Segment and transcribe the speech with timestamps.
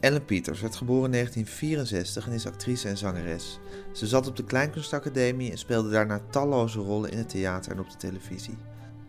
[0.00, 3.58] Ellen Pieters werd geboren in 1964 en is actrice en zangeres.
[3.92, 7.90] Ze zat op de Kleinkunstacademie en speelde daarna talloze rollen in het theater en op
[7.90, 8.56] de televisie.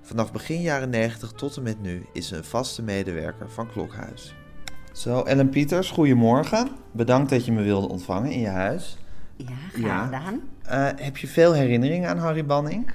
[0.01, 4.35] Vanaf begin jaren 90 tot en met nu is ze een vaste medewerker van Klokhuis.
[4.91, 6.69] Zo, Ellen Pieters, goedemorgen.
[6.91, 8.97] Bedankt dat je me wilde ontvangen in je huis.
[9.35, 10.41] Ja, graag gedaan.
[10.65, 12.91] Uh, heb je veel herinneringen aan Harry Banning?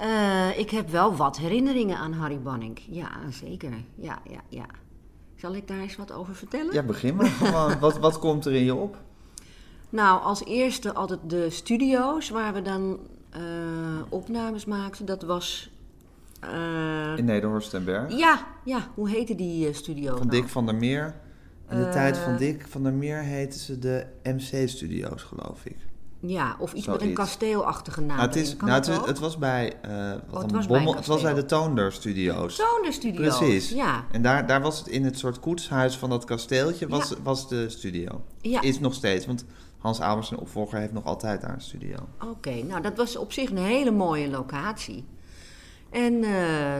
[0.00, 2.78] Uh, ik heb wel wat herinneringen aan Harry Banning.
[2.88, 3.72] Ja, zeker.
[3.94, 4.66] Ja, ja, ja.
[5.40, 6.72] Zal ik daar eens wat over vertellen?
[6.72, 7.78] Ja, begin maar gewoon.
[7.78, 8.96] wat, wat komt er in je op?
[9.90, 12.98] Nou, als eerste altijd de studio's waar we dan
[13.36, 13.42] uh,
[14.08, 15.06] opnames maakten.
[15.06, 15.70] Dat was...
[16.44, 18.16] Uh, in Nederhorst en Berg?
[18.18, 18.88] Ja, ja.
[18.94, 20.40] Hoe heette die uh, studio Van nou?
[20.40, 21.14] Dick van der Meer.
[21.70, 25.76] In de tijd van Dick van der Meer heten ze de MC-studio's, geloof ik.
[26.20, 28.16] Ja, of iets met een kasteelachtige naam.
[28.16, 31.06] Nou, het, is, nou, het, het, was bij, uh, wat oh, het, was bommel, het
[31.06, 32.56] was bij de Toonder Studios.
[32.56, 33.70] Toonder Studios, Precies.
[33.70, 34.04] Ja.
[34.10, 37.68] En daar, daar was het in het soort koetshuis van dat kasteeltje was, was de
[37.68, 38.24] studio.
[38.40, 38.60] Ja.
[38.60, 39.44] Is nog steeds, want
[39.78, 41.96] Hans Albers, zijn opvolger, heeft nog altijd daar een studio.
[42.24, 45.04] Oké, nou dat was op zich een hele mooie locatie.
[45.90, 46.30] En uh,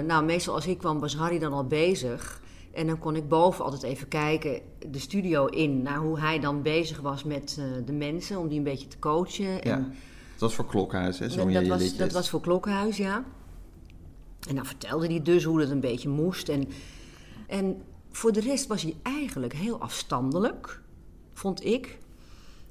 [0.06, 2.40] nou, meestal als ik kwam was Harry dan al bezig...
[2.72, 6.62] En dan kon ik boven altijd even kijken, de studio in, naar hoe hij dan
[6.62, 9.52] bezig was met uh, de mensen, om die een beetje te coachen.
[9.52, 9.94] Ja, en,
[10.32, 11.30] dat was voor Klokhuis, hè?
[11.30, 13.24] Zo dat, was, dat was voor Klokhuis, ja.
[14.48, 16.48] En dan vertelde hij dus hoe het een beetje moest.
[16.48, 16.68] En,
[17.46, 20.80] en voor de rest was hij eigenlijk heel afstandelijk,
[21.32, 21.98] vond ik.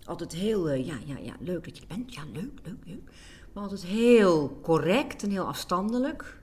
[0.05, 2.13] Altijd heel, uh, ja, ja, ja, leuk dat je er bent.
[2.13, 3.11] Ja, leuk, leuk, leuk.
[3.53, 6.39] Maar altijd heel correct en heel afstandelijk.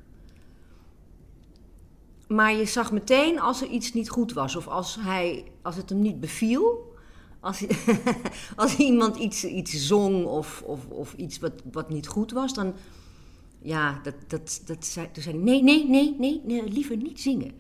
[2.28, 5.88] Maar je zag meteen als er iets niet goed was of als, hij, als het
[5.88, 6.92] hem niet beviel.
[7.40, 7.64] Als,
[8.56, 12.74] als iemand iets, iets zong of, of, of iets wat, wat niet goed was, dan.
[13.62, 17.20] Ja, dat, dat, dat zei, toen zei hij: nee, nee, nee, nee, nee, liever niet
[17.20, 17.52] zingen.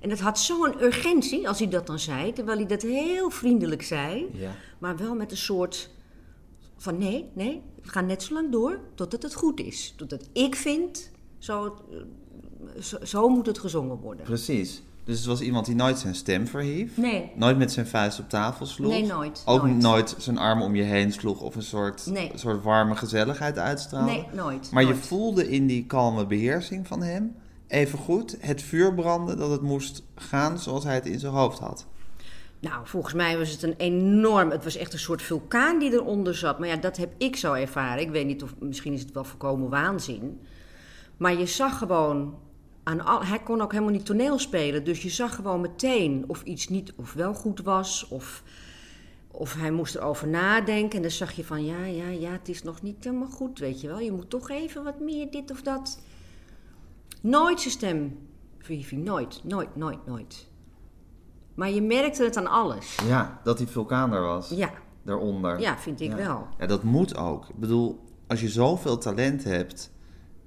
[0.00, 3.82] En dat had zo'n urgentie als hij dat dan zei, terwijl hij dat heel vriendelijk
[3.82, 4.54] zei, ja.
[4.78, 5.90] maar wel met een soort
[6.76, 9.94] van: nee, nee, we gaan net zo lang door totdat het goed is.
[9.96, 11.76] Totdat ik vind, zo,
[12.80, 14.24] zo, zo, moet het gezongen worden.
[14.24, 14.82] Precies.
[15.04, 16.96] Dus het was iemand die nooit zijn stem verhief.
[16.96, 17.30] Nee.
[17.34, 18.90] Nooit met zijn vuist op tafel sloeg.
[18.90, 19.42] Nee, nooit.
[19.44, 22.30] Ook nooit, zijn arm om je heen sloeg of een soort, nee.
[22.34, 24.10] soort warme gezelligheid uitstraalde.
[24.10, 24.70] Nee, nooit.
[24.70, 24.96] Maar nooit.
[24.96, 27.34] je voelde in die kalme beheersing van hem
[27.70, 31.58] even goed het vuur branden dat het moest gaan zoals hij het in zijn hoofd
[31.58, 31.86] had.
[32.60, 34.50] Nou, volgens mij was het een enorm.
[34.50, 36.58] Het was echt een soort vulkaan die eronder zat.
[36.58, 38.02] Maar ja, dat heb ik zo ervaren.
[38.02, 40.40] Ik weet niet of misschien is het wel voorkomen waanzin.
[41.16, 42.34] Maar je zag gewoon
[42.90, 44.84] aan al, hij kon ook helemaal niet toneel spelen.
[44.84, 48.08] Dus je zag gewoon meteen of iets niet of wel goed was.
[48.08, 48.42] Of,
[49.30, 50.96] of hij moest erover nadenken.
[50.96, 53.80] En dan zag je van ja, ja, ja, het is nog niet helemaal goed, weet
[53.80, 53.98] je wel.
[53.98, 55.98] Je moet toch even wat meer dit of dat.
[57.20, 58.18] Nooit zijn stem
[58.58, 59.04] verhieving.
[59.04, 60.48] Nooit, nooit, nooit, nooit.
[61.54, 62.96] Maar je merkte het aan alles.
[63.06, 64.48] Ja, dat die vulkaan er was.
[64.48, 64.70] Ja.
[65.02, 65.60] Daaronder.
[65.60, 66.16] Ja, vind ik ja.
[66.16, 66.46] wel.
[66.58, 67.48] Ja, dat moet ook.
[67.48, 69.90] Ik bedoel, als je zoveel talent hebt...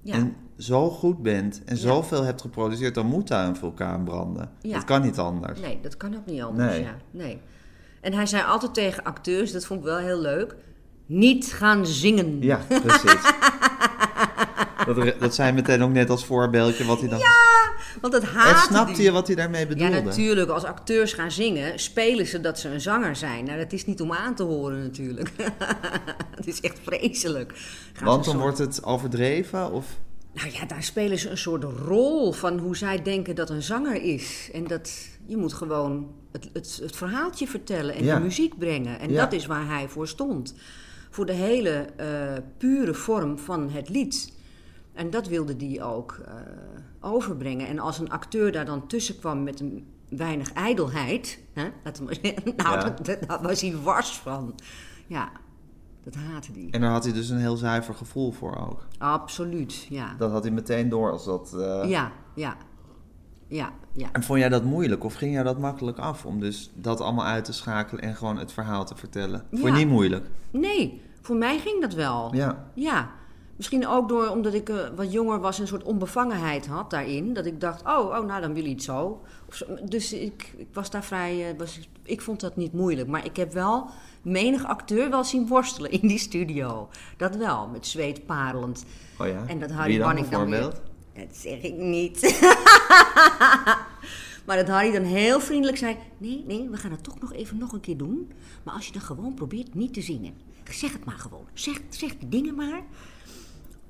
[0.03, 0.13] Ja.
[0.13, 1.81] En zo goed bent en ja.
[1.81, 4.49] zoveel hebt geproduceerd, dan moet daar een vulkaan branden.
[4.61, 4.73] Ja.
[4.73, 5.59] Dat kan niet anders.
[5.59, 6.71] Nee, dat kan ook niet anders.
[6.71, 6.81] Nee.
[6.81, 6.95] Ja.
[7.11, 7.41] nee.
[8.01, 10.55] En hij zei altijd tegen acteurs, dat vond ik wel heel leuk:
[11.05, 12.41] niet gaan zingen.
[12.41, 13.31] Ja, precies.
[14.85, 17.19] dat, dat zei meteen ook net als voorbeeldje wat hij dan.
[17.19, 18.67] Ja, want dat haat.
[18.67, 19.95] En snapte je wat hij daarmee bedoelde?
[19.95, 20.49] Ja, natuurlijk.
[20.49, 23.45] Als acteurs gaan zingen, spelen ze dat ze een zanger zijn.
[23.45, 25.31] Nou, dat is niet om aan te horen, natuurlijk.
[26.37, 27.53] het is echt vreselijk.
[27.93, 29.85] Gaan want dan wordt het overdreven of.
[30.33, 34.01] Nou ja, daar spelen ze een soort rol van hoe zij denken dat een zanger
[34.01, 34.49] is.
[34.53, 34.91] En dat
[35.25, 38.15] je moet gewoon het, het, het verhaaltje vertellen en ja.
[38.15, 38.99] de muziek brengen.
[38.99, 39.23] En ja.
[39.23, 40.53] dat is waar hij voor stond.
[41.09, 42.05] Voor de hele uh,
[42.57, 44.33] pure vorm van het lied.
[44.93, 46.33] En dat wilde die ook uh,
[46.99, 47.67] overbrengen.
[47.67, 52.15] En als een acteur daar dan tussen kwam met een weinig ijdelheid, hè, dat, nou,
[52.55, 52.89] ja.
[52.89, 54.55] dat, daar was hij wars van.
[55.07, 55.31] Ja,
[56.03, 56.67] dat haatte hij.
[56.71, 58.87] En daar had hij dus een heel zuiver gevoel voor ook.
[58.97, 60.15] Absoluut, ja.
[60.17, 61.53] Dat had hij meteen door als dat...
[61.55, 61.83] Uh...
[61.89, 62.57] Ja, ja.
[63.47, 64.09] Ja, ja.
[64.11, 67.25] En vond jij dat moeilijk of ging jij dat makkelijk af om dus dat allemaal
[67.25, 69.45] uit te schakelen en gewoon het verhaal te vertellen?
[69.49, 69.75] Vond je ja.
[69.75, 70.27] niet moeilijk?
[70.51, 72.35] Nee, voor mij ging dat wel.
[72.35, 72.71] Ja.
[72.73, 73.11] Ja.
[73.55, 77.33] Misschien ook door, omdat ik eh, wat jonger was en een soort onbevangenheid had daarin.
[77.33, 79.21] Dat ik dacht, oh, oh nou dan wil je het zo.
[79.83, 83.07] Dus ik, ik was daar vrij, eh, was, ik vond dat niet moeilijk.
[83.07, 83.89] Maar ik heb wel
[84.21, 86.89] menig acteur wel zien worstelen in die studio.
[87.17, 88.85] Dat wel, met zweet parelend.
[89.19, 89.43] Oh ja?
[89.47, 90.73] En dat Harry Banning dan weer...
[91.13, 92.21] Dat zeg ik niet.
[94.45, 95.97] maar dat Harry dan heel vriendelijk zei...
[96.17, 98.31] Nee, nee, we gaan het toch nog even nog een keer doen.
[98.63, 100.33] Maar als je dan gewoon probeert niet te zingen.
[100.71, 101.45] Zeg het maar gewoon.
[101.53, 102.81] Zeg, zeg die dingen maar.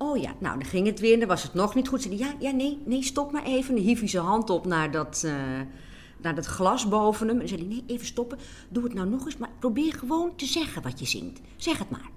[0.04, 2.04] Oh ja, nou, dan ging het weer en dan was het nog niet goed.
[2.04, 3.74] Hij, ja, ja, nee, nee, stop maar even.
[3.74, 5.32] Dan hief hij zijn hand op naar dat, eh,
[6.20, 7.40] naar dat glas boven hem.
[7.40, 8.38] En zei nee, even stoppen.
[8.68, 11.40] Doe het nou nog eens, maar probeer gewoon te zeggen wat je zingt.
[11.56, 12.10] Zeg het maar.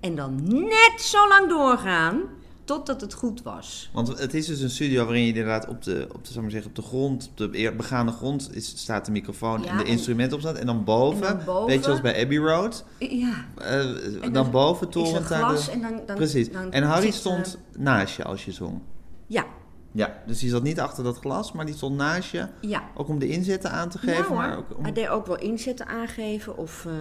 [0.00, 2.20] En dan net zo lang doorgaan
[2.68, 3.90] totdat het goed was.
[3.92, 6.42] Want het is dus een studio waarin je inderdaad op de, op de, zal ik
[6.42, 9.76] maar zeggen, op de grond, op de begane grond is, staat de microfoon Ja, en
[9.76, 10.56] de en- instrumenten op staat.
[10.56, 14.32] En dan boven, En dan boven- weet je zoals bij Abbey Road, Ja, eh, En
[14.32, 15.70] dan boven torent daar glas de...
[15.72, 16.00] en dan...
[16.06, 16.52] dan Precies.
[16.52, 18.80] dan en Harry stond eh, naast je als je zong.
[19.26, 19.44] ja,
[19.92, 22.46] Ja, dus die zat niet achter dat glas, maar die stond naast je.
[22.60, 22.82] ja.
[22.94, 24.82] Ook om de inzetten aan te geven, Nou, maar ook om...
[24.82, 26.92] Hij deed ook wel inzetten aangeven of, eh,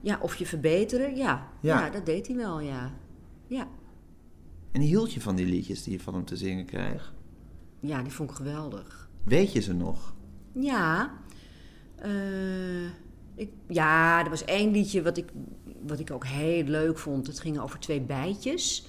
[0.00, 1.16] ja, of je verbeteren.
[1.16, 1.46] Ja.
[1.60, 1.80] Ja.
[1.80, 1.90] Ja.
[1.90, 2.90] dat deed hij wel, ja.
[3.46, 3.66] Ja.
[4.72, 7.12] En hield je van die liedjes die je van hem te zingen kreeg?
[7.80, 9.08] ja, die vond ik geweldig.
[9.24, 10.14] Weet je ze nog?
[10.52, 11.10] Ja.
[11.96, 12.84] eh,
[13.34, 15.32] ik, ja, er was één liedje wat ik,
[15.86, 17.26] wat ik ook heel leuk vond.
[17.26, 18.86] Het ging over twee bijtjes.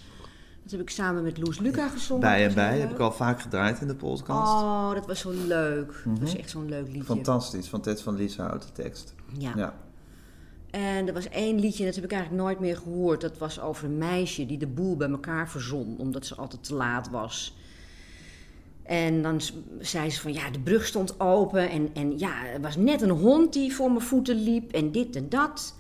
[0.62, 2.22] Dat heb ik samen met Loes Luca gezongen.
[2.22, 4.52] Bij en bij, heb ik al vaak gedraaid in de podcast.
[4.54, 6.02] Oh, dat was zo leuk.
[6.06, 6.40] Dat was Mhm.
[6.40, 7.04] echt zo'n leuk liedje.
[7.04, 9.16] Fantastisch, van Ted van Lieshout, de tekst.
[9.38, 9.54] Ja.
[9.56, 9.74] Ja.
[10.72, 13.22] En er was één liedje, dat heb ik eigenlijk nooit meer gehoord.
[13.22, 16.74] Dat was over een meisje die de boel bij elkaar verzon, omdat ze altijd te
[16.74, 17.56] laat was.
[18.84, 19.42] En dan
[19.80, 23.10] zei ze van, ja, de brug stond open en, en ja, er was net een
[23.10, 25.76] hond die voor mijn voeten liep en dit en dat.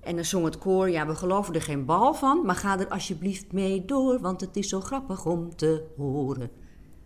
[0.00, 2.88] En dan zong het koor, ja, we geloven er geen bal van, maar ga er
[2.88, 6.50] alsjeblieft mee door, want het is zo grappig om te horen.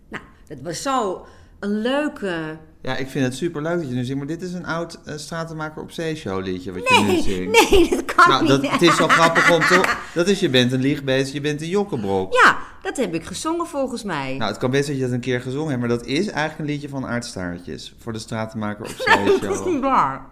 [0.08, 1.26] Nou, dat was zo
[1.58, 2.58] een leuke...
[2.82, 4.98] Ja, ik vind het super leuk dat je nu zingt, maar dit is een oud
[5.04, 7.70] eh, Stratenmaker op Zeeshow liedje wat je nu Nee, zingt.
[7.70, 8.50] nee, dat kan Nou, niet.
[8.50, 9.94] dat, het is zo grappig om te...
[10.14, 12.32] Dat is, je bent een liegbeest, je bent een jokkenbrok.
[12.34, 14.36] Ja, dat heb ik gezongen volgens mij.
[14.36, 16.58] Nou, het kan best dat je dat een keer gezongen hebt, maar dat is eigenlijk
[16.58, 17.94] een liedje van Aardstaartjes.
[17.98, 19.66] Voor de Stratenmaker op dat is Zeeshow.
[19.72, 20.26] niet waar.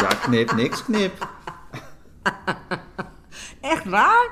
[0.00, 1.28] Ja, knip, niks, knip.
[3.60, 4.30] Echt waar?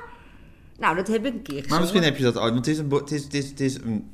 [0.79, 1.69] Nou, dat heb ik een keer gezongen.
[1.69, 3.59] Maar misschien heb je dat ooit, want het is een, het is, het is, het
[3.59, 4.09] is een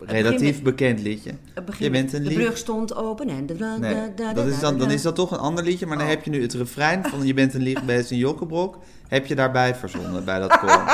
[0.00, 1.30] relatief bekend liedje.
[1.78, 3.46] Je bent een de lief- brug stond open en...
[3.46, 4.94] De, dat is da, dan, dan da.
[4.94, 6.12] is dat toch een ander liedje, maar dan Oh.
[6.12, 9.74] heb je nu het refrein van je bent een liegbeest en jokkenbrok, heb je daarbij
[9.74, 10.70] verzonnen bij dat koor.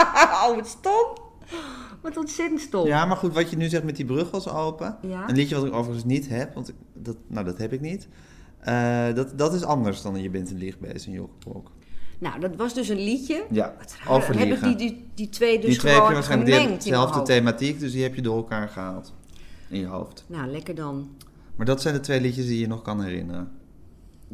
[0.48, 1.24] Oh, wat stom.
[2.02, 2.86] Wat ontzettend stom.
[2.86, 4.96] Ja, maar goed, wat je nu zegt met die brug was open.
[5.02, 5.28] Ja.
[5.28, 8.08] Een liedje wat ik overigens niet heb, want ik, dat, nou, dat heb ik niet.
[8.60, 11.70] Eh, dat, dat is anders dan je bent een liegbeest en jokkenbrok.
[12.18, 13.44] Nou, dat was dus een liedje.
[13.50, 13.74] Ja,
[14.08, 14.76] over Heb ik liegen.
[14.76, 17.80] die, die, die twee dus die twee heb je gewoon gemengd hebben mijn dezelfde thematiek,
[17.80, 19.14] dus die heb je door elkaar gehaald
[19.68, 20.24] in je hoofd.
[20.28, 21.08] Nou, lekker dan.
[21.56, 23.50] Maar dat zijn de twee liedjes die je nog kan herinneren.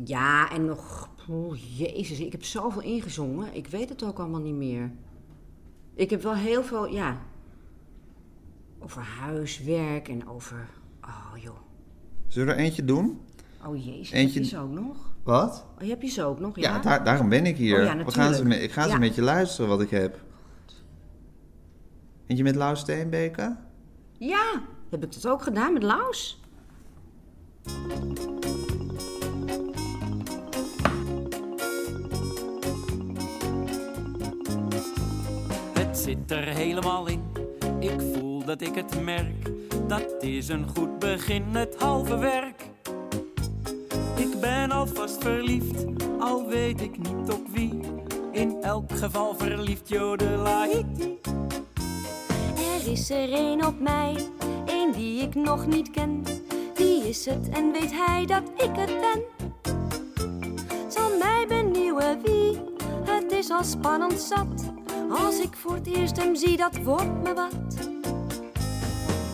[0.05, 1.11] Ja, en nog...
[1.29, 3.55] Oh, jezus, ik heb zoveel ingezongen.
[3.55, 4.91] Ik weet het ook allemaal niet meer.
[5.95, 7.21] Ik heb wel heel veel, ja...
[8.79, 10.69] Over huiswerk en over...
[11.05, 11.57] Oh, joh.
[12.29, 13.21] Zullen we er eentje doen?
[13.67, 15.12] Oh, jezus, Eentje- je ze ook nog?
[15.23, 15.65] Wat?
[15.83, 16.59] Oh, heb je ze ook nog?
[16.59, 17.79] Ja, daar, daarom ben ik hier.
[17.79, 18.99] Oh ja, we gaan ze ik ga ze Ja.
[18.99, 20.21] met je luisteren wat ik heb.
[22.27, 23.57] Eentje met Lau Steenbeke?
[24.19, 26.41] Ja, heb ik dat ook gedaan met Laus?
[35.73, 37.23] Het zit er helemaal in.
[37.79, 39.51] Ik voel dat ik het merk.
[39.89, 42.62] Dat is een goed begin, het halve werk.
[44.83, 45.85] Alvast verliefd,
[46.21, 47.81] al weet ik niet op wie.
[48.33, 51.19] In elk geval verliefd, jodelahiti.
[52.57, 54.27] Er is er een op mij,
[54.67, 56.25] een die ik nog niet ken.
[56.75, 59.23] Wie is het en weet hij dat ik het ben?
[60.89, 62.59] Zal mij benieuwen wie,
[63.05, 64.73] het is al spannend zat.
[65.11, 67.92] Als ik voor het eerst hem zie, dat wordt me wat.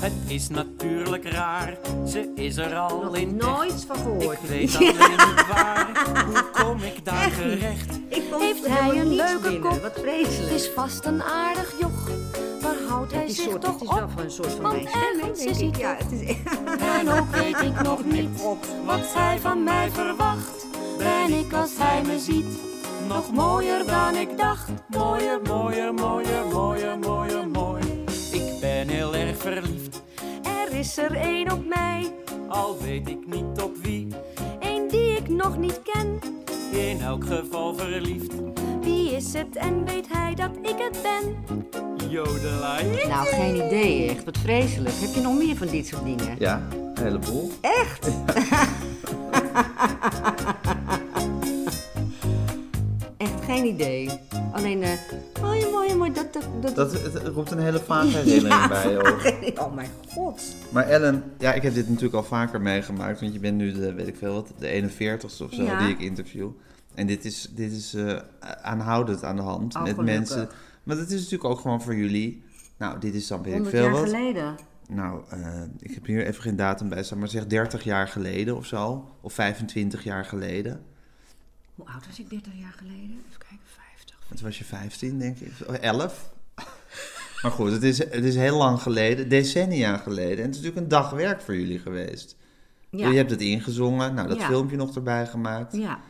[0.00, 1.76] Het is natuurlijk raar,
[2.06, 3.84] ze is er al Nog in nooit echt.
[3.84, 4.38] van gehoord.
[4.42, 5.86] Ik weet alleen niet waar,
[6.26, 7.58] hoe kom ik daar Echt niet.
[7.58, 7.98] terecht?
[8.08, 9.60] Ik vond Heeft hij een leuke binnen.
[9.60, 9.70] kop?
[9.82, 10.52] Wat Het vreselijk.
[10.52, 12.08] is vast een aardig joch.
[12.62, 14.10] Waar houdt hij Het zich soort, toch het is wel op?
[14.10, 16.36] van een soort van Want ergens is hij Ja, het is
[16.98, 18.42] En ook weet ik nog niet
[18.84, 20.66] wat hij van mij verwacht.
[20.98, 22.58] Ben ik als hij me ziet,
[23.08, 24.70] nog mooier dan ik dacht.
[24.88, 27.87] Mooier, mooier, mooier, mooier, mooier, mooi.
[29.38, 30.02] Verliefd,
[30.42, 32.12] Er is er een op mij,
[32.48, 34.06] al weet ik niet op wie.
[34.60, 36.18] een die ik nog niet ken.
[36.70, 38.32] In elk geval verliefd,
[38.80, 41.36] Wie is het en weet hij dat ik het ben?
[42.10, 43.06] Jodelai.
[43.08, 44.24] Nou, geen idee echt.
[44.24, 44.94] Wat vreselijk.
[44.98, 46.36] Heb je nog meer van dit soort dingen?
[46.38, 47.50] Ja, een heleboel.
[47.60, 48.08] Echt?
[48.34, 48.70] Echt
[53.58, 54.10] geen idee.
[54.52, 54.90] Alleen, eh
[55.42, 56.12] mooi, mooi, mooi.
[56.12, 58.82] Dat, dat, dat, het roept een hele vage herinnering bij
[59.18, 60.42] geen- Oh mijn god.
[60.70, 63.92] Maar Ellen, ja, ik heb dit natuurlijk al vaker meegemaakt, want je bent nu de,
[63.94, 65.78] weet ik veel wat, de 41ste of zo Ja.
[65.78, 66.48] die ik interview.
[66.94, 68.16] En dit is, dit is eh,
[68.62, 70.16] aanhoudend aan de hand Oh, met gelukkig.
[70.16, 70.48] mensen.
[70.82, 72.42] Maar dat is natuurlijk ook gewoon voor jullie.
[72.78, 74.08] Nou, dit is dan weet ik 100 veel jaar wat.
[74.10, 74.54] geleden.
[74.88, 78.56] Nou, eh, ik heb hier even geen datum bij staan, maar zeg 30 jaar geleden
[78.56, 79.08] of zo.
[79.20, 80.80] Of 25 jaar geleden.
[81.78, 83.22] Hoe oud was ik 30 jaar geleden?
[83.28, 83.58] Even kijken,
[83.94, 84.16] 50.
[84.28, 85.52] Toen was je 15, denk ik.
[85.68, 86.30] Of 11.
[87.42, 90.36] Maar goed, het is, het is heel lang geleden, decennia geleden.
[90.36, 92.36] En het is natuurlijk een dag werk voor jullie geweest.
[92.90, 93.08] Ja.
[93.08, 94.46] Je hebt het ingezongen, nou dat Ja.
[94.46, 95.76] filmpje nog erbij gemaakt.
[95.76, 96.00] Ja.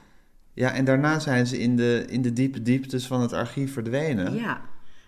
[0.53, 4.35] Ja, en daarna zijn ze in de, in de diepe dieptes van het archief verdwenen.
[4.35, 4.61] ja.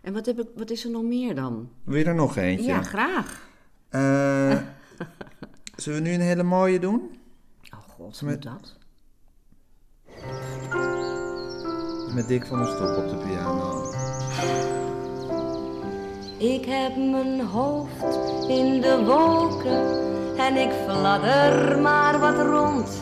[0.02, 1.70] En wat, heb ik, wat is er nog meer dan?
[1.84, 2.66] Wil je er nog eentje?
[2.66, 3.48] Ja, graag.
[3.88, 4.58] Eh,
[5.82, 7.18] zullen we nu een hele mooie doen?
[7.74, 8.76] Oh god, Met- moet dat?
[12.14, 13.90] Met Dick van der Stok op de piano.
[16.38, 23.00] Ik heb mijn hoofd in de wolken en ik fladder maar wat rond.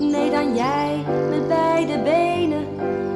[0.00, 2.66] Nee, dan jij met beide benen,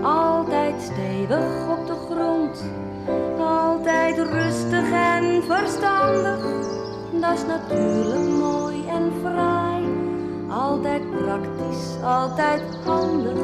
[0.02, 2.64] altijd stevig op de grond.
[3.38, 6.40] Altijd rustig en verstandig,
[7.20, 9.84] dat is natuurlijk mooi en fraai.
[10.48, 11.05] Altijd
[11.40, 13.38] praktisch, altijd handig,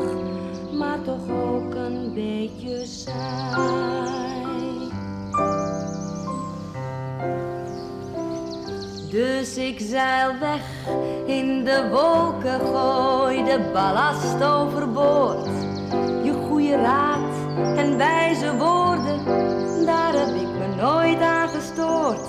[0.72, 4.20] maar toch ook een beetje saai.
[9.10, 10.62] Dus ik zeil weg
[11.26, 15.46] in de wolken, gooi de ballast overboord.
[16.24, 17.34] Je goede raad
[17.76, 19.24] en wijze woorden,
[19.84, 22.28] daar heb ik me nooit aan gestoord.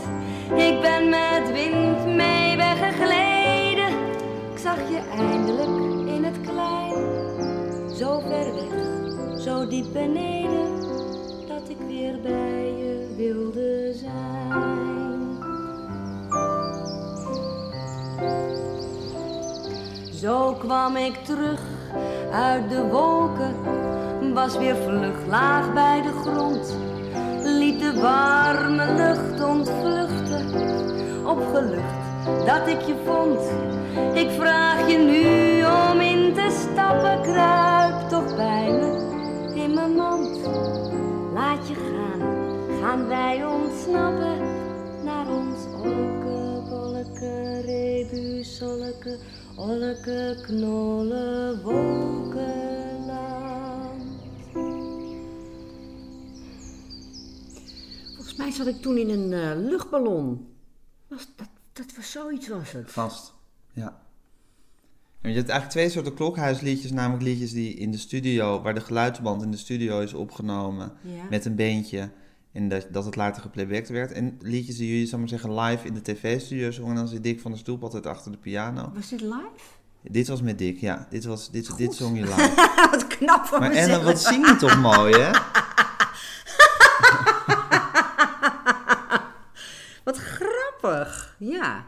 [0.55, 2.42] Ik ben met wind mee
[4.63, 6.95] zag je eindelijk in het klein.
[7.95, 10.79] Zo ver weg, zo diep beneden,
[11.47, 15.37] dat ik weer bij je wilde zijn.
[20.13, 21.61] Zo kwam ik terug
[22.31, 23.55] uit de wolken,
[24.33, 26.77] was weer vlug laag bij de grond.
[27.43, 30.45] Liet de warme lucht ontvluchten,
[31.25, 32.02] opgelucht
[32.45, 33.39] dat ik je vond.
[34.17, 39.03] Ik vraag je nu om in te stappen, kruip toch bij me
[39.55, 40.39] in mijn mond.
[41.33, 42.19] Laat je gaan,
[42.81, 44.37] gaan wij ontsnappen
[45.03, 49.17] naar ons olke, bolleke, rebusolke,
[49.55, 52.43] olke, knolle, wolkenland.
[58.15, 60.47] Volgens mij zat ik toen in een eh, luchtballon.
[61.07, 62.91] Was, dat, dat was zoiets was het.
[62.91, 63.33] Vast,
[63.73, 64.01] ja.
[65.21, 68.81] En je hebt eigenlijk twee soorten klokhuisliedjes, namelijk liedjes die in de studio, waar de
[68.81, 71.23] geluidsband in de studio is opgenomen Ja.
[71.29, 72.09] met een beentje
[72.51, 74.11] en dat, dat het later geplaybacked werd.
[74.11, 76.89] En liedjes die jullie, zal maar zeggen, live in de tv-studio zongen.
[76.91, 78.91] En dan zit Dick van der Stoep altijd achter de piano.
[78.93, 79.49] Was dit live?
[80.01, 81.07] Dit was met Dick, ja.
[81.09, 82.87] Dit, was, dit, dit zong je live.
[82.91, 83.87] wat knap van Maar mezelf.
[83.89, 85.31] Ellen, wat zing je toch mooi, hè?
[90.03, 90.17] Wat
[90.83, 91.35] grappig.
[91.39, 91.85] Ja.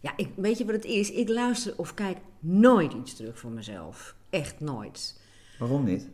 [0.00, 1.10] Ja, ik, weet je wat het is?
[1.10, 4.16] Ik luister of kijk nooit iets terug van mezelf.
[4.30, 5.20] Echt nooit.
[5.58, 6.08] Waarom niet?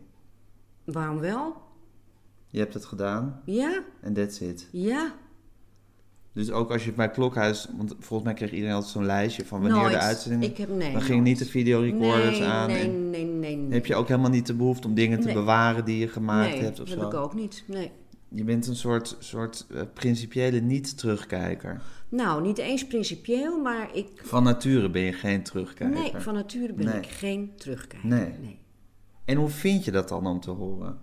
[0.84, 1.56] Waarom wel?
[2.48, 4.68] Je hebt het gedaan Ja, en that's it.
[4.72, 5.14] ja.
[6.32, 9.60] Dus ook als je bij Klokhuis, want volgens mij kreeg iedereen altijd zo'n lijstje van
[9.60, 9.92] wanneer nooit.
[9.92, 10.44] de uitzending...
[10.44, 10.92] Ik heb nee.
[10.92, 12.66] dan gingen niet de videorecorders nee, aan.
[12.66, 13.72] Nee, en nee, nee, nee.
[13.72, 16.80] heb je ook helemaal niet de behoefte om dingen te bewaren die je gemaakt hebt
[16.80, 17.04] of dat zo?
[17.04, 17.64] heb ik ook niet.
[17.66, 17.90] Nee.
[18.34, 21.82] Je bent een soort, soort eh, principiële niet-terugkijker.
[22.08, 24.06] Nou, niet eens principieel, maar ik...
[24.22, 26.00] Van nature ben je geen terugkijker.
[26.00, 26.96] Nee, van nature ben Nee.
[26.96, 28.08] ik geen terugkijker.
[28.08, 28.58] Nee.
[29.24, 30.98] En hoe vind je dat dan om te horen?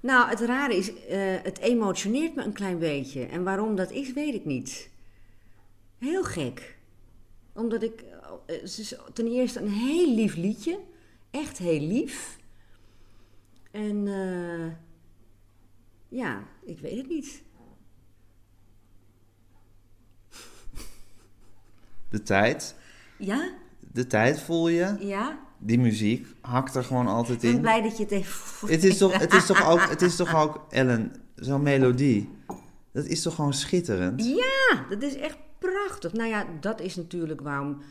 [0.00, 3.24] Nou, het rare is, eh, het emotioneert me een klein beetje.
[3.24, 4.90] En waarom dat is, weet ik niet.
[5.98, 6.78] Heel gek.
[7.54, 8.00] Omdat ik...
[8.00, 10.78] eh, Het is ten eerste een heel lief liedje.
[11.30, 12.38] Echt heel lief.
[13.70, 14.72] En eh,
[16.08, 17.42] ja, ik weet het niet.
[22.08, 22.74] De tijd.
[23.18, 23.50] Ja?
[23.92, 24.96] De tijd voel je.
[25.00, 25.38] Ja?
[25.58, 27.60] Die muziek hakt er gewoon altijd Ik ben in.
[27.60, 28.32] blij dat je het even...
[28.32, 32.30] voor- Het is toch, het is toch ook, het is toch ook Ellen, zo'n melodie.
[32.92, 34.24] Dat is toch gewoon schitterend?
[34.24, 36.12] Ja, dat is echt prachtig.
[36.12, 37.82] Nou ja, dat is natuurlijk waarom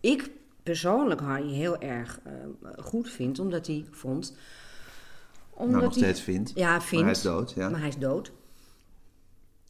[0.00, 0.30] ik
[0.62, 2.32] persoonlijk Harry heel erg eh,
[2.84, 3.38] goed vind.
[3.38, 4.36] Omdat hij vond,
[5.66, 6.52] nou nog hij- steeds vindt.
[6.54, 7.04] Ja, Maar vindt.
[7.04, 7.68] hij is dood, ja.
[7.68, 8.32] Maar hij is dood.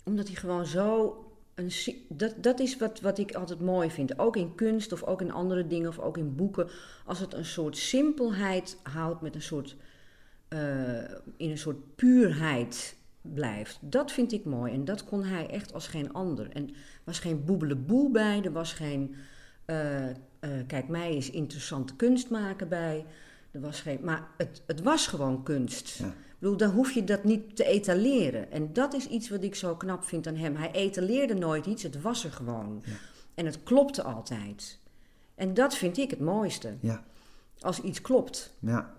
[0.04, 1.16] Omdat hij gewoon zo...
[1.54, 1.70] Een,
[2.08, 4.18] dat, dat is wat, wat ik altijd mooi vind.
[4.18, 6.68] Ook in kunst of ook in andere dingen of ook in boeken.
[7.04, 9.76] Als het een soort simpelheid houdt met een soort...
[10.48, 10.98] eh,
[11.36, 13.78] in een soort puurheid blijft.
[13.80, 14.72] Dat vind ik mooi.
[14.72, 16.50] En dat kon hij echt als geen ander.
[16.50, 18.42] En er was geen boebeleboel bij.
[18.44, 19.14] Er was geen...
[19.64, 20.16] eh, eh,
[20.66, 23.04] kijk, mij is interessante kunst maken bij.
[23.50, 25.88] Er was geen, maar het, het was gewoon kunst.
[25.98, 26.06] Ja.
[26.06, 28.50] Ik bedoel, dan hoef je dat niet te etaleren.
[28.52, 30.56] En dat is iets wat ik zo knap vind aan hem.
[30.56, 32.82] Hij etaleerde nooit iets, het was er gewoon.
[33.34, 34.78] En het klopte altijd.
[35.34, 36.76] En dat vind ik het mooiste.
[36.80, 37.04] Ja,
[37.60, 38.92] Als iets klopt, ja,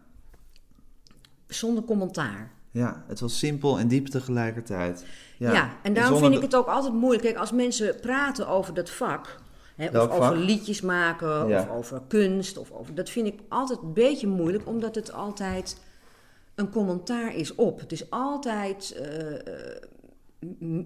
[1.48, 2.52] zonder commentaar.
[2.72, 5.06] ja, het was simpel en diep tegelijkertijd.
[5.38, 7.24] Ja, Ja, en daarom zonder vind ik het ook altijd moeilijk.
[7.24, 9.40] Kijk, als mensen praten over dat vak,
[9.88, 10.36] of over vak?
[10.36, 11.62] liedjes maken, Ja.
[11.62, 15.82] of over kunst, of over, dat vind ik altijd een beetje moeilijk, omdat het altijd
[16.56, 17.80] een commentaar is op.
[17.80, 19.82] Het is altijd, eh, eh,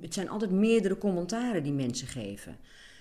[0.02, 2.58] het zijn altijd meerdere commentaren die mensen geven.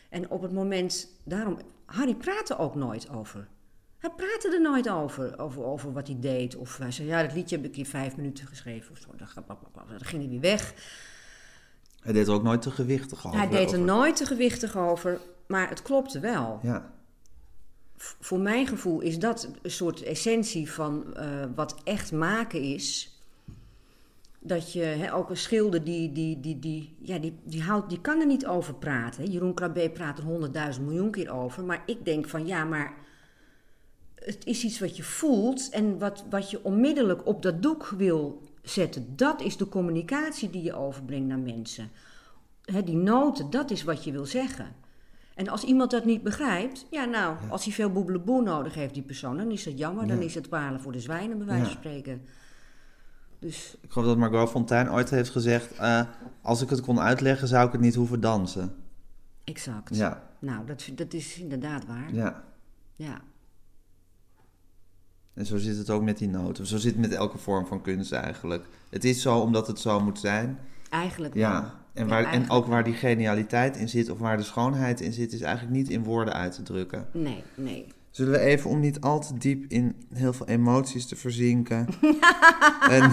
[0.08, 3.49] En op het moment, daarom, Harry praatte ook nooit over.
[3.99, 6.56] Hij praatte er nooit over, over, over wat hij deed.
[6.56, 8.90] Of hij zei, ja, dat liedje heb ik in vijf minuten geschreven.
[8.92, 9.08] Of zo.
[9.16, 9.28] Dan
[9.88, 10.75] dan ging hij weer weg.
[12.00, 13.38] Hij deed er ook nooit te gewichtig over.
[13.38, 15.20] Hij deed er over- nooit te gewichtig over,
[15.52, 16.59] maar het klopte wel.
[16.62, 16.92] Ja,
[17.97, 23.16] V- Voor mijn gevoel is dat een soort essentie van eh, wat echt maken is.
[24.38, 28.00] Dat je hè, ook een schilder die, die, die, die, ja, die, die, houdt, die
[28.00, 29.23] kan er niet over praten.
[29.25, 29.30] hè.
[29.30, 31.64] Jeroen Krabbe praat er honderdduizend miljoen keer over.
[31.64, 32.94] Maar ik denk van ja, maar
[34.14, 38.42] het is iets wat je voelt en wat, wat je onmiddellijk op dat doek wil
[38.62, 39.16] zetten.
[39.16, 41.90] Dat is de communicatie die je overbrengt naar mensen.
[42.64, 44.66] Hè, die noten, dat is wat je wil zeggen.
[45.35, 49.03] En als iemand dat niet begrijpt, ja nou, als hij veel boebeleboe nodig heeft, die
[49.03, 50.07] persoon, dan is dat jammer.
[50.07, 50.23] Dan Ja.
[50.25, 51.79] is het palen voor de zwijnen, bij wijze van Ja.
[51.79, 52.23] spreken.
[53.39, 55.73] Dus ik geloof dat Margot Fontein ooit heeft gezegd...
[55.79, 56.03] eh,
[56.43, 58.75] als ik het kon uitleggen, zou ik het niet hoeven dansen.
[59.45, 59.97] exact.
[59.97, 62.15] Ja, Nou, dat, dat is inderdaad waar.
[62.15, 62.45] Ja.
[62.97, 63.21] ja.
[65.35, 66.67] En zo zit het ook met die noten.
[66.67, 68.66] Zo zit het met elke vorm van kunst eigenlijk.
[68.90, 70.59] Het is zo omdat het zo moet zijn.
[70.90, 71.64] Eigenlijk wel.
[71.92, 74.11] En, Ja, waar, en ook waar die genialiteit in zit...
[74.11, 75.33] of waar de schoonheid in zit...
[75.33, 77.07] is eigenlijk niet in woorden uit te drukken.
[77.12, 77.87] Nee, nee.
[78.11, 81.87] Zullen we even, om niet al te diep in heel veel emoties te verzinken.
[82.96, 83.11] en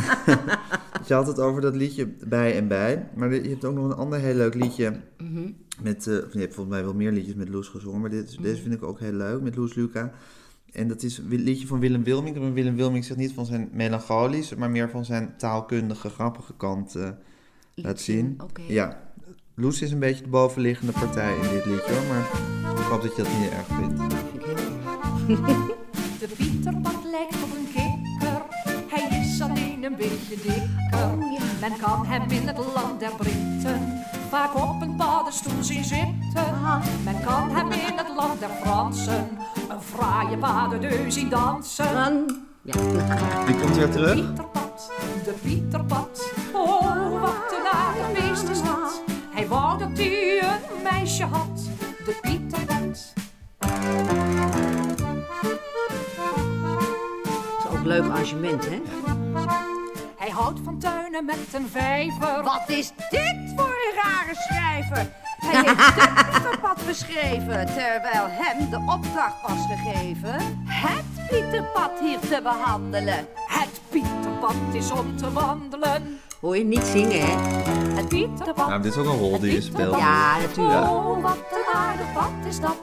[1.08, 3.10] je had het over dat liedje bij en bij.
[3.16, 5.00] Maar je hebt ook nog een ander heel leuk liedje.
[5.18, 5.52] Mhm.
[5.82, 8.02] Met, eh, je hebt volgens mij wel meer liedjes met Loes gezongen.
[8.02, 10.12] Maar dit, deze vind ik ook heel leuk, met Loes Luca.
[10.72, 12.54] En dat is een liedje van Willem Wilming.
[12.54, 17.10] Willem Wilming zegt niet van zijn melancholische, maar meer van zijn taalkundige, grappige kant eh,
[17.82, 18.38] laat zien.
[18.68, 18.98] Ja,
[19.56, 22.04] Loes is een beetje de bovenliggende partij in dit liedje hoor.
[22.08, 22.26] Maar
[22.80, 24.00] ik hoop dat je dat niet erg vindt.
[24.00, 25.78] Vind ik heel erg.
[26.20, 28.42] De Pieterbak lijkt op een kikker.
[28.88, 31.18] Hij is alleen een beetje dikker.
[31.60, 36.62] Men kan hem in het land der Britten vaak op een paddenstoel zien zitten.
[37.04, 39.28] Men kan hem in het land der Fransen
[39.70, 41.94] een fraaie padendeus zien dansen.
[41.94, 43.46] Dan, ja.
[43.46, 44.14] Die komt weer terug.
[44.14, 44.92] Pieterpad,
[45.24, 46.29] de Pieterpad.
[49.50, 51.60] Wou dat hij een meisje had.
[52.06, 53.14] De Pieterpad.
[53.58, 53.70] Dat
[57.60, 58.82] is ook een leuk arrangement, hè?
[60.18, 62.44] Hij houdt van tuinen met een vijver.
[62.44, 65.12] Wat is dit voor een rare schrijver?
[65.38, 72.40] Hij heeft het Pieterpad beschreven, terwijl hem de opdracht was gegeven het Pieterpad hier te
[72.44, 73.28] behandelen.
[73.36, 76.20] Het Pieterpad is om te wandelen.
[76.42, 77.36] Hoor je niet zingen, hè?
[77.96, 78.68] Het Pieterpad.
[78.68, 79.98] Nou, dit is ook een rol die je speelt.
[79.98, 80.90] Ja, natuurlijk.
[80.90, 82.78] Oh, wat een aardig pad is dat.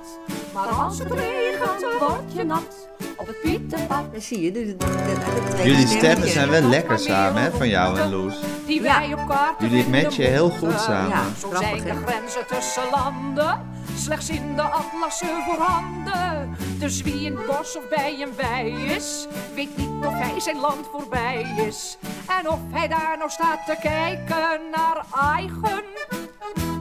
[0.54, 2.88] Maar als het regent, word je nat.
[3.16, 4.12] Op het Pieterpad.
[4.12, 7.98] Dan zie je, de, de, de, Jullie stemmen zijn wel lekker samen, hè, van jou
[7.98, 8.34] en Loes.
[8.66, 8.98] Die Ja.
[8.98, 11.08] wij op Jullie matchen heel goed samen.
[11.10, 11.22] Ja.
[11.38, 13.60] Zo zijn de grenzen tussen landen
[13.98, 16.56] slechts in de atlassen voorhanden.
[16.78, 20.60] Dus wie in het bos of bij een wei is, weet niet of hij zijn
[20.60, 21.98] land voorbij is.
[22.40, 25.04] En of hij daar nou staat te kijken naar
[25.34, 25.84] eigen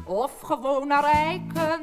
[0.05, 1.81] of gewoon naar eiken.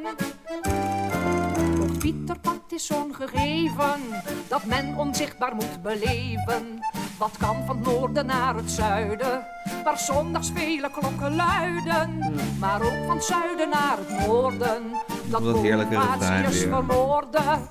[2.03, 4.01] Ons Pieterpad is zo'n gegeven
[4.49, 6.81] dat men onzichtbaar moet beleven.
[7.19, 9.47] Wat kan van het noorden naar het zuiden,
[9.85, 12.35] waar zondags vele klokken luiden.
[12.59, 14.83] Maar ook van het zuiden naar het noorden,
[15.25, 16.53] dat is weer.
[16.53, 17.69] verloren.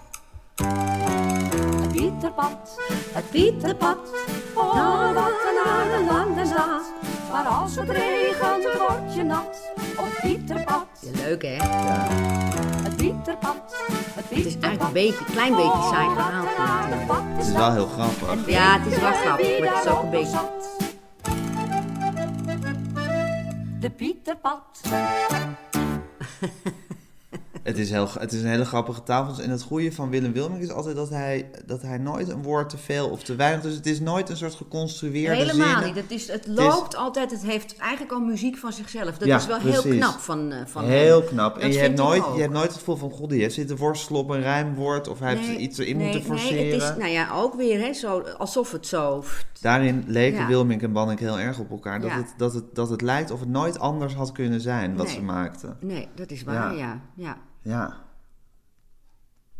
[1.81, 2.79] Het Pieterpad,
[3.13, 3.99] het Pieterpad,
[4.55, 6.93] oh wat een aardig land is dat.
[7.31, 10.87] Maar als het regent word je nat op Pieterpad.
[11.01, 11.55] Ja, leuk, hè?
[11.55, 12.80] Het
[13.23, 13.55] Pieterpad.
[13.65, 14.23] Pieter Pat.
[14.29, 16.89] Het is eigenlijk een beetje, een klein beetje saai gehaald.
[16.89, 18.49] dit, Het is wel heel grappig.
[18.49, 20.39] Ja, het is wel grappig, maar het is ook een beetje...
[23.79, 24.81] De Pieter Pat.
[27.63, 29.39] Het is, heel, het is een hele grappige taal.
[29.41, 32.69] En het goede van Willem Wilming is altijd dat hij, dat hij nooit een woord
[32.69, 33.61] te veel of te weinig...
[33.63, 35.85] Dus het is nooit een soort geconstrueerde Helemaal zinnen.
[35.85, 35.95] niet.
[35.95, 39.17] Het, is, het loopt altijd, het heeft eigenlijk al muziek van zichzelf.
[39.17, 39.99] Dat Ja, is wel heel precies.
[39.99, 41.27] knap van, eh, van Heel hem.
[41.27, 41.57] knap.
[41.57, 43.11] En je hebt, nooit, je hebt nooit het gevoel van...
[43.11, 45.07] God, die heeft zitten worstelen op een rijmwoord...
[45.07, 46.55] of hij heeft iets erin nee, moeten forceren.
[46.55, 49.23] Nee, het is, nou ja, ook weer hè, zo, alsof het zo...
[49.61, 50.47] Daarin leken Ja.
[50.47, 52.01] Wilming en Banning heel erg op elkaar.
[52.01, 52.15] Dat, Ja.
[52.17, 55.15] het, dat, het, dat het lijkt of het nooit anders had kunnen zijn wat Nee.
[55.15, 55.77] ze maakten.
[55.79, 57.01] Nee, dat is waar, Ja.
[57.15, 57.37] ja.
[57.61, 57.97] Ja.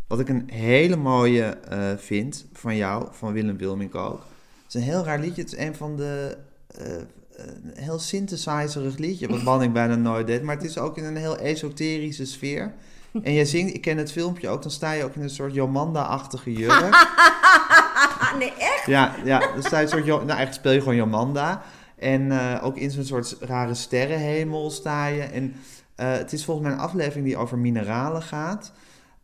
[0.07, 4.19] Wat ik een hele mooie eh, vind van jou, van Willem Wilming ook.
[4.63, 5.41] Het is een heel raar liedje.
[5.41, 6.37] Het is een van de...
[6.67, 6.85] eh,
[7.35, 10.43] een heel synthesizerig liedje, wat Banning bijna nooit deed.
[10.43, 12.73] Maar het is ook in een heel esoterische sfeer.
[13.23, 15.53] En jij zingt, ik ken het filmpje ook, dan sta je ook in een soort
[15.53, 16.89] Jomanda-achtige jurk.
[18.37, 18.85] Nee, echt?
[18.85, 21.61] Ja, ja dan sta je een soort, nou eigenlijk speel je gewoon Jomanda.
[21.95, 25.21] En eh, ook in zo'n soort rare sterrenhemel sta je.
[25.21, 25.59] En eh,
[26.07, 28.71] het is volgens mij een aflevering die over mineralen gaat.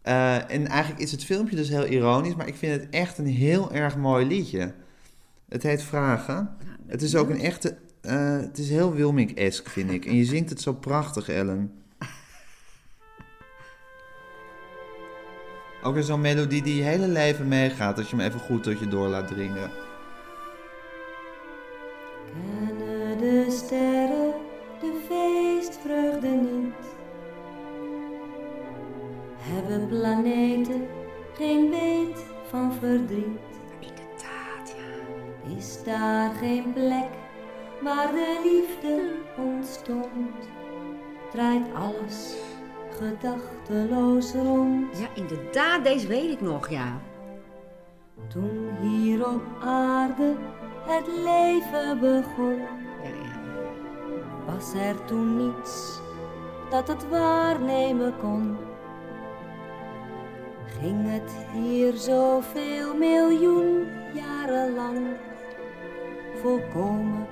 [0.07, 3.27] Eh, en eigenlijk is het filmpje dus heel ironisch, maar ik vind het echt een
[3.27, 4.73] heel erg mooi liedje.
[5.49, 6.55] Het heet Vragen.
[6.85, 10.05] Het is ook een echte, eh, het is heel Wilmink-esk, vind ik.
[10.05, 11.71] En je zingt het zo prachtig, Ellen.
[15.83, 18.79] Ook weer zo'n melodie die je hele leven meegaat, als je hem even goed tot
[18.79, 19.71] je door laat dringen.
[22.31, 24.33] Kennen de sterren
[24.79, 26.66] de feestvreugde niet?
[29.49, 30.88] Hebben planeten
[31.33, 33.39] geen weet van verdriet?
[33.79, 35.55] Inderdaad, ja.
[35.57, 37.10] Is daar geen plek
[37.81, 40.49] waar de liefde ontstond?
[41.31, 42.36] Draait alles
[42.99, 44.97] gedachteloos rond?
[44.97, 47.01] Ja, inderdaad, deze weet ik nog, ja.
[48.27, 50.36] Toen hier op aarde
[50.86, 52.57] het leven begon,
[53.03, 53.39] ja, ja.
[54.45, 55.99] was er toen niets
[56.69, 58.66] dat het waarnemen kon.
[60.81, 65.07] Ging het hier zoveel miljoen jaren lang,
[66.41, 67.27] volkomen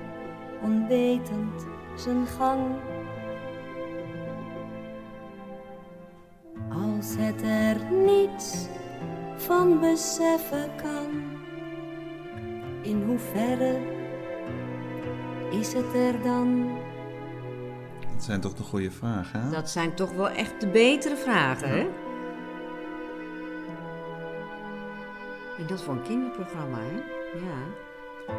[0.62, 2.60] onwetend zijn gang.
[6.68, 8.66] Als het er niets
[9.36, 11.22] van beseffen kan,
[12.82, 13.78] in hoeverre
[15.50, 16.68] is het er dan?
[18.12, 19.50] Dat zijn toch de goede vragen, hè?
[19.50, 21.86] Dat zijn toch wel echt de betere vragen, hè?
[25.58, 26.96] En dat voor een kinderprogramma, hè?
[27.46, 27.84] Ja.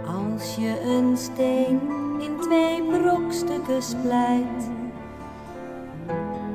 [0.06, 1.80] Als je een steen
[2.20, 4.70] in twee brokstukken splijt,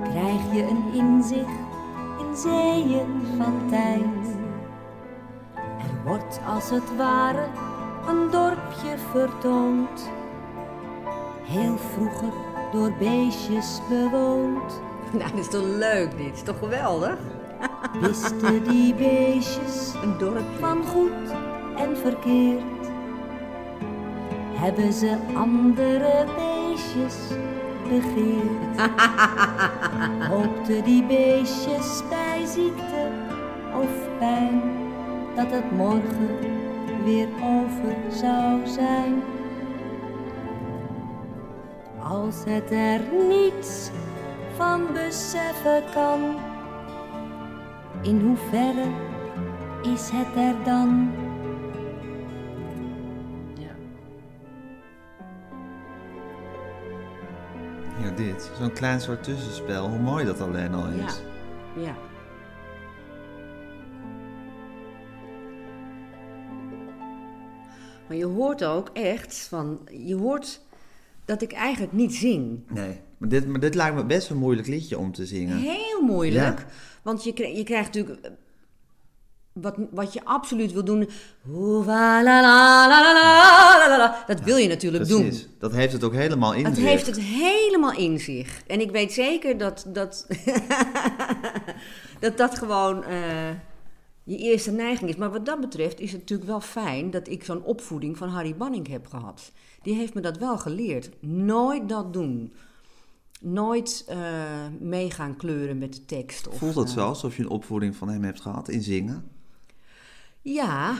[0.02, 1.60] krijg je een inzicht
[2.18, 4.36] in zeeën van tijd.
[5.56, 7.46] Er wordt als het ware
[8.08, 10.10] een dorpje vertoond,
[11.42, 12.32] heel vroeger
[12.72, 14.80] door beestjes bewoond.
[15.12, 17.18] Nou, dat is toch leuk, dit is toch geweldig?
[18.00, 20.58] Wisten die beestjes Een dorpje.
[20.58, 21.30] van goed
[21.76, 22.62] en verkeerd.
[24.52, 27.16] Hebben ze andere beestjes
[27.88, 28.90] begeerd?
[30.30, 33.08] Hoopten die beestjes bij ziekte
[33.74, 34.62] of pijn
[35.34, 36.38] dat het morgen
[37.04, 39.22] weer over zou zijn?
[42.02, 43.90] Als het er niets
[44.56, 46.20] van beseffen kan,
[48.02, 48.86] in hoeverre
[49.82, 51.10] is het er dan?
[58.02, 58.50] Ja, dit.
[58.58, 59.88] Zo'n klein soort tussenspel.
[59.88, 61.06] Hoe mooi dat alleen al Ja.
[61.06, 61.22] is.
[61.76, 61.94] Ja.
[68.08, 70.60] Maar je hoort ook echt van, je hoort
[71.24, 72.58] dat ik eigenlijk niet zing.
[72.68, 75.56] Nee, maar dit, maar dit lijkt me best een moeilijk liedje om te zingen.
[75.56, 76.58] Heel moeilijk.
[76.58, 76.66] Ja.
[77.02, 78.24] Want je, je krijgt natuurlijk.
[78.26, 78.30] eh,
[79.52, 81.08] Wat, wat je absoluut wil doen.
[84.26, 85.42] Dat wil je natuurlijk Precies.
[85.42, 85.50] doen.
[85.58, 86.84] Dat heeft het ook helemaal in Het zich.
[86.84, 88.62] heeft het helemaal in zich.
[88.66, 90.26] En ik weet zeker dat dat,
[92.20, 93.48] dat, dat gewoon eh,
[94.24, 95.16] je eerste neiging is.
[95.16, 98.54] Maar wat dat betreft is het natuurlijk wel fijn dat ik zo'n opvoeding van Harry
[98.56, 99.52] Banning heb gehad.
[99.82, 101.10] Die heeft me dat wel geleerd.
[101.20, 102.52] Nooit dat doen.
[103.42, 106.48] Nooit eh mee gaan kleuren met de tekst.
[106.48, 109.30] Of, Voelt dat zo alsof je een opvoeding van hem hebt gehad in zingen?
[110.42, 110.90] Ja,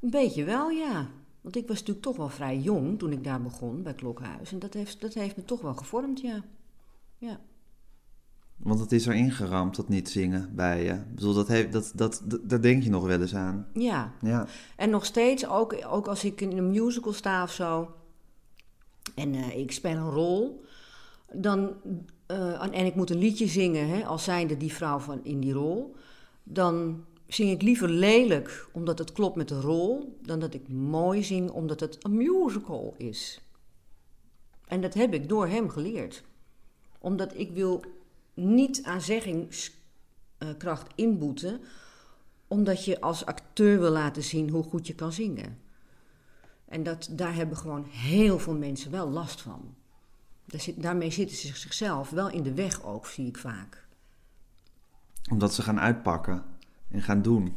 [0.00, 1.08] een beetje wel, ja.
[1.40, 4.52] Want ik was natuurlijk toch wel vrij jong toen ik daar begon bij Klokhuis.
[4.52, 6.44] En dat heeft, dat heeft me toch wel gevormd, ja.
[7.18, 7.40] Ja.
[8.56, 10.92] Want het is erin geramd, dat niet zingen bij je.
[10.92, 13.66] Ik bedoel, dat heeft, dat, dat, dat, daar denk je nog wel eens aan.
[13.72, 14.12] Ja.
[14.20, 14.46] Ja,
[14.76, 17.94] En nog steeds, ook, ook als ik in een musical sta of zo.
[19.14, 20.64] En eh, ik speel een rol.
[21.32, 21.74] Dan,
[22.26, 25.52] eh, en ik moet een liedje zingen, hè, als zijnde die vrouw van in die
[25.52, 25.94] rol.
[26.42, 30.18] Dan zing ik liever lelijk, omdat het klopt met de rol.
[30.22, 33.40] Dan dat ik mooi zing, omdat het een musical is.
[34.66, 36.22] En dat heb ik door hem geleerd.
[36.98, 37.84] Omdat ik wil
[38.34, 41.60] niet aan zeggingskracht inboeten
[42.48, 45.58] omdat je als acteur wil laten zien hoe goed je kan zingen.
[46.64, 49.74] En dat, daar hebben gewoon heel veel mensen wel last van.
[50.76, 53.84] Daarmee zitten ze zichzelf wel in de weg ook, zie ik vaak.
[55.30, 56.44] omdat ze gaan uitpakken
[56.90, 57.56] en gaan doen.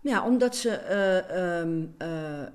[0.00, 2.46] Ja, omdat ze eh, ehm, eh,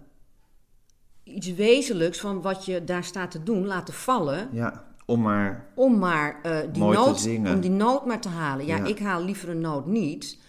[1.24, 4.50] iets wezenlijks van wat je daar staat te doen laten vallen.
[4.52, 5.66] Ja, om maar...
[5.76, 7.54] Om maar eh, die, zingen.
[7.54, 8.66] om die noot maar te halen.
[8.66, 8.86] Ja, Ja.
[8.86, 10.40] ik haal liever een noot niet.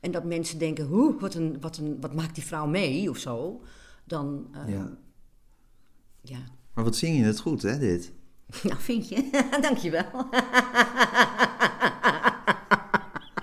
[0.00, 3.16] En dat mensen denken, hoe, wat, een, wat, een, wat maakt die vrouw mee of
[3.18, 3.62] zo.
[4.04, 4.90] Dan, Ja.
[6.20, 6.38] ja.
[6.74, 8.12] Maar wat zing je het goed, hè, dit?
[8.62, 9.30] Nou, vind je?
[9.60, 10.04] Dankjewel.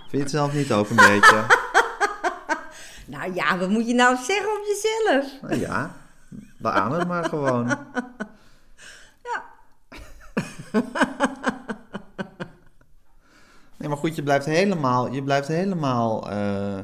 [0.10, 1.46] Vind je het zelf niet ook een beetje?
[3.06, 5.42] Nou ja, wat moet je nou zeggen op jezelf?
[5.42, 5.96] Nou ja,
[6.58, 7.78] beaam het maar gewoon.
[13.78, 16.80] Nee, maar goed, je blijft helemaal, je blijft helemaal eh,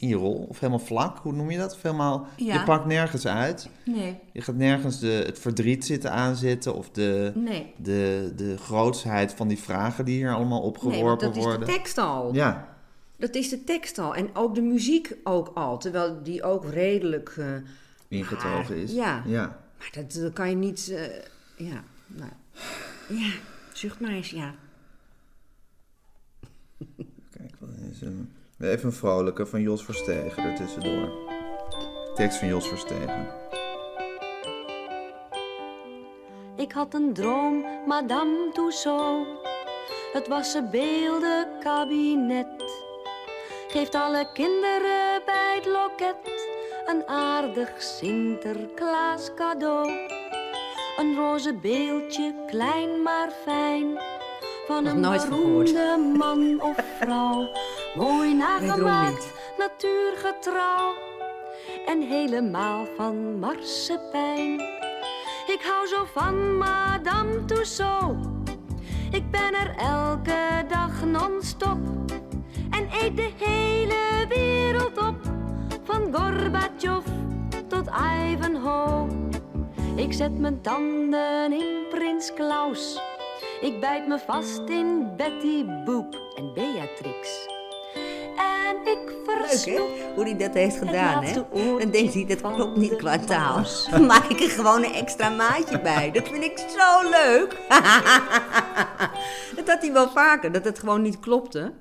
[0.00, 0.46] in je rol.
[0.48, 1.72] Of helemaal vlak, hoe noem je dat?
[1.74, 2.52] Of helemaal, Ja.
[2.54, 3.68] Je pakt nergens uit.
[3.84, 7.72] Nee, Je gaat nergens de, het verdriet zitten aanzetten of de, nee.
[7.76, 11.66] de, de grootsheid van die vragen die hier allemaal Nee, opgeworpen want dat is worden.
[11.66, 12.34] de tekst al.
[12.34, 12.76] Ja,
[13.16, 14.14] Dat is de tekst al.
[14.14, 15.78] En ook de muziek ook al.
[15.78, 17.28] Terwijl die ook redelijk...
[17.38, 17.46] eh,
[18.08, 18.92] ingetogen is.
[18.92, 19.22] Ja.
[19.26, 19.58] ja.
[19.78, 20.88] maar dat, dat kan je niet...
[20.90, 22.30] eh, ja, nou...
[23.08, 23.30] Ja,
[23.72, 24.54] zucht maar eens, ja.
[27.30, 28.30] Kijk, wat is een...
[28.60, 31.08] Even een vrolijke van Jos Verstegen er tussendoor.
[32.14, 33.28] Tekst van Jos Verstegen.
[36.56, 39.26] Ik had een droom, Madame Tussaud.
[40.12, 42.46] Het was een beeldenkabinet.
[43.68, 46.48] Geeft alle kinderen bij het loket
[46.86, 49.90] een aardig Sinterklaas cadeau.
[50.98, 53.98] Een roze beeldje, klein maar fijn.
[54.66, 57.48] Van Nog een nooit beroemde man of vrouw.
[57.94, 60.94] Mooi nagemaakt, natuurgetrouw.
[61.86, 64.60] En helemaal van marsepein.
[65.46, 68.16] Ik hou zo van Madame Tussaud.
[69.10, 71.78] Ik ben er elke dag non-stop.
[72.70, 75.16] En eet de hele wereld op.
[75.82, 77.06] Van Gorbachev
[77.68, 77.88] tot
[78.32, 79.08] Ivanhoe.
[79.96, 83.00] Ik zet mijn tanden in Prins Klaus.
[83.60, 87.58] Ik bijt me vast in Betty Boop en Beatrix.
[88.70, 90.14] En ik Leuk, versnoep hè?
[90.14, 91.32] Hoe hij dat heeft gedaan, hè?
[91.78, 93.64] Dan denkt hij, dat klopt niet qua taal.
[93.90, 96.10] Dan maak ik er gewoon een extra maatje bij.
[96.10, 97.50] Dat vind ik zo leuk.
[99.56, 101.72] dat had hij wel vaker, dat het gewoon niet klopte.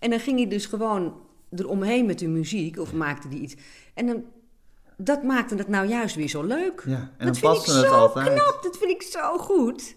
[0.00, 1.20] En dan ging hij dus gewoon
[1.56, 3.54] eromheen met de muziek, of maakte hij iets.
[3.94, 4.24] En dan,
[4.96, 6.82] dat maakte het nou juist weer zo leuk.
[6.86, 8.26] Ja, en dan dat vind ik het zo altijd.
[8.26, 9.96] knap, dat vind ik zo goed.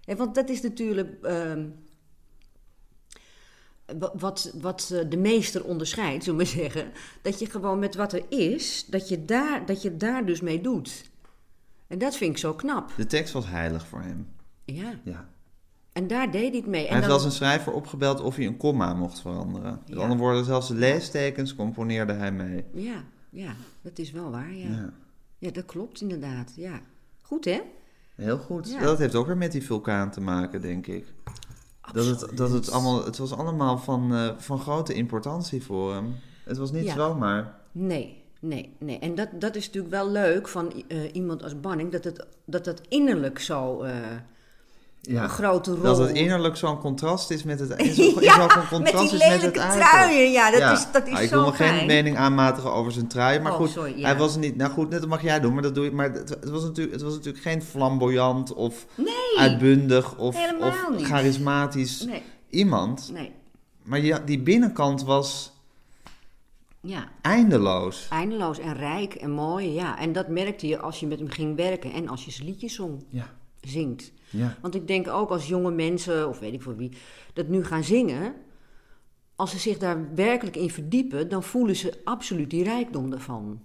[0.00, 1.08] Ja, want dat is natuurlijk...
[1.22, 1.66] ehm,
[4.18, 6.90] wat, wat eh, de meester onderscheidt, zullen we zeggen,
[7.22, 10.60] dat je gewoon met wat er is, dat je daar, dat je daar dus mee
[10.60, 11.10] doet.
[11.86, 12.92] En dat vind ik zo knap.
[12.96, 14.28] De tekst was heilig voor hem.
[14.64, 14.92] Ja.
[15.04, 15.28] Ja.
[15.92, 16.80] En daar deed hij het mee.
[16.80, 19.80] Hij En heeft dan, wel zijn schrijver opgebeld of hij een komma mocht veranderen.
[19.86, 20.02] Met Ja.
[20.02, 22.64] andere woorden, zelfs de leestekens componeerde hij mee.
[22.74, 24.68] ja, ja, dat is wel waar, ja.
[24.68, 24.90] Ja.
[25.38, 26.80] Ja, dat klopt inderdaad, ja.
[27.22, 27.60] Goed, hè?
[28.14, 28.70] Heel goed.
[28.70, 28.80] Ja.
[28.80, 31.06] Dat heeft ook weer met die vulkaan te maken, denk ik.
[31.92, 36.14] Dat het, dat het, allemaal, het was allemaal van, eh, van grote importantie voor hem.
[36.44, 37.54] Het was niet zomaar.
[37.72, 38.98] Nee, nee, nee.
[38.98, 42.66] En dat, dat is natuurlijk wel leuk van eh, iemand als Banning, dat het, dat
[42.66, 43.94] het innerlijk zo eh,
[45.02, 45.22] Ja.
[45.22, 45.82] een grote rol...
[45.82, 47.76] Dat het innerlijk zo'n contrast is met het...
[47.78, 50.30] Is Ja, ook een met contrast die is met het lelijke truien.
[50.30, 53.06] Ja, dat is, dat is Ah, ik zo wil me geen mening aanmatigen over zijn
[53.06, 53.40] trui.
[53.40, 54.04] Maar Oh, goed, sorry, ja.
[54.04, 54.56] hij was niet...
[54.56, 55.90] Nou goed, net dat mag jij doen, maar dat doe je...
[55.90, 60.86] Maar het, het was, natuurlijk, het was natuurlijk geen flamboyant of Nee, uitbundig of, of
[60.98, 63.10] charismatisch nee, iemand.
[63.12, 63.32] nee.
[63.82, 65.52] Maar ja, die binnenkant was
[66.80, 68.06] Ja, eindeloos.
[68.10, 69.72] eindeloos en rijk en mooi.
[69.72, 72.46] Ja, en dat merkte je als je met hem ging werken en als je zijn
[72.48, 73.26] liedjes zong, Ja,
[73.60, 74.12] zingt.
[74.30, 74.56] Ja.
[74.60, 76.92] Want ik denk ook als jonge mensen, of weet ik voor wie,
[77.32, 78.34] dat nu gaan zingen...
[79.36, 81.28] als ze zich daar werkelijk in verdiepen...
[81.28, 83.60] dan voelen ze absoluut die rijkdom ervan.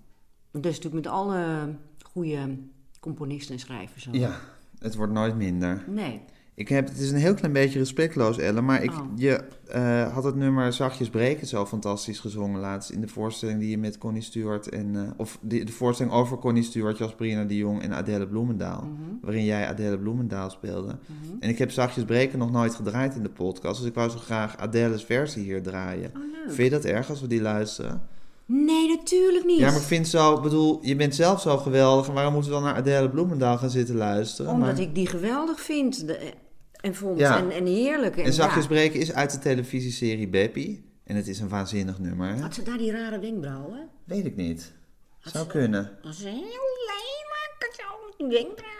[0.51, 2.57] Dat is natuurlijk met alle goede
[2.99, 4.09] componisten en schrijvers zo.
[4.11, 4.39] Ja,
[4.79, 5.83] het wordt nooit minder.
[5.87, 6.21] Nee.
[6.57, 8.99] Ik heb, het is een heel klein beetje respectloos, Ellen, maar ik, Oh.
[9.15, 13.69] je eh, had het nummer Zachtjes Breken zo fantastisch gezongen laatst in de voorstelling die
[13.69, 17.55] je met Connie Stewart en, eh, of de, de voorstelling over Connie Stewart, Jasperina de
[17.55, 19.09] Jong en Adele Bloemendaal, Mhm.
[19.21, 20.95] waarin jij Adele Bloemendaal speelde.
[21.39, 24.17] En ik heb Zachtjes Breken nog nooit gedraaid in de podcast, dus ik wou zo
[24.17, 26.11] graag Adele's versie hier draaien.
[26.15, 26.21] Oh.
[26.53, 28.01] Vind je dat erg als we die luisteren?
[28.45, 29.59] Nee, natuurlijk niet.
[29.59, 32.57] Ja, maar ik vind zo, bedoel, je bent zelf zo geweldig, en waarom moeten we
[32.57, 34.51] dan naar Adele Bloemendaal gaan zitten luisteren?
[34.51, 36.31] Omdat Maar- ik die geweldig vind de-
[36.85, 37.37] en vond Ja.
[37.37, 38.17] en, en heerlijk.
[38.17, 38.69] En Zachtjes ja.
[38.69, 40.83] Breken is uit de televisieserie Beppie.
[41.03, 42.41] En het is een waanzinnig nummer, hè?
[42.41, 43.89] Had ze daar die rare wenkbrauwen?
[44.03, 44.73] Weet ik niet.
[45.19, 45.97] Zou kunnen.
[46.01, 48.73] Dat is heel lelijk, zo, die wenkbrauwen.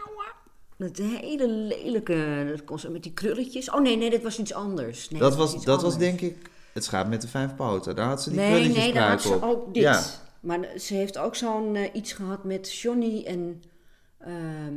[0.78, 3.70] Dat hele lelijke, dat kon ze met die krulletjes.
[3.72, 5.10] Oh nee, nee, dat was iets anders.
[5.10, 7.96] Nee, Dat was, dat was denk ik het schaap met de vijf poten.
[7.96, 9.44] Daar had ze die Nee, krulletjes nee, daar had ze op.
[9.44, 9.84] ook dit.
[9.84, 10.04] Ja.
[10.40, 13.64] Maar ze heeft ook zo'n eh, iets gehad met Johnny en...
[14.20, 14.74] ehm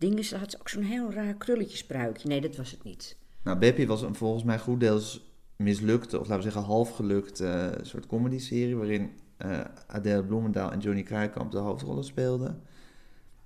[0.00, 2.28] dingen, ze had ze ook zo'n heel raar krulletjespruikje.
[2.28, 3.16] Nee, dat was het niet.
[3.42, 7.46] Nou, Beppie was een volgens mij goed deels mislukte, of laten we zeggen half gelukte
[7.46, 8.76] eh, soort comedy-serie...
[8.76, 12.62] waarin eh, Adele Bloemendaal en Johnny Kruikamp de hoofdrollen speelden.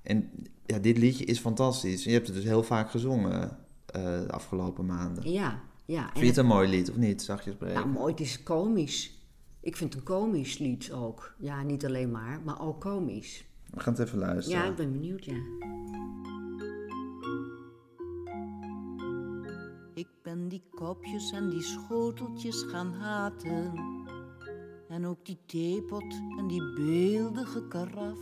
[0.03, 0.31] En
[0.67, 2.05] ja, dit liedje is fantastisch.
[2.05, 5.31] Je hebt het dus heel vaak gezongen eh, de afgelopen maanden.
[5.31, 6.03] Ja, ja.
[6.05, 7.23] Vind je het een mooi lied, of niet?
[7.23, 7.75] Zachtjes breken.
[7.75, 9.12] Nou, mooi, het is komisch.
[9.61, 11.35] Ik vind het een komisch lied ook.
[11.38, 13.45] Ja, niet alleen maar, maar ook komisch.
[13.75, 14.61] We gaan het even luisteren.
[14.61, 15.37] Ja, ik ben benieuwd, ja.
[19.95, 23.73] Ik ben die kopjes en die schoteltjes gaan haten.
[24.89, 28.19] En ook die theepot en die beeldige karaf.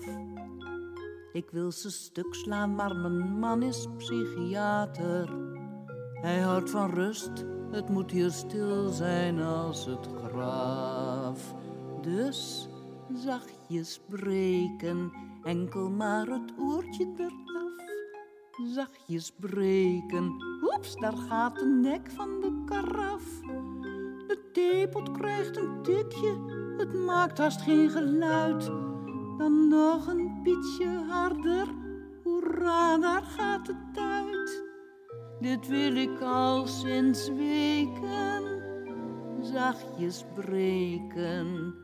[1.32, 5.36] Ik wil ze stuk slaan, maar mijn man is psychiater.
[6.12, 11.54] Hij houdt van rust, het moet hier stil zijn als het graf.
[12.00, 12.68] Dus
[13.14, 17.42] zachtjes breken, enkel maar het oortje eraf
[18.74, 20.36] zachtjes breken.
[20.62, 23.40] Oeps, daar gaat de nek van de karaf.
[24.26, 26.36] De theepot krijgt een tikje,
[26.76, 28.64] het maakt haast geen geluid.
[29.38, 31.68] Dan nog een pietje harder,
[32.24, 34.62] hoera, daar gaat het uit.
[35.40, 38.62] Dit wil ik al sinds weken,
[39.40, 41.74] zachtjes breken.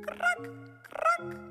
[0.00, 0.50] Krak,
[0.82, 1.49] krak.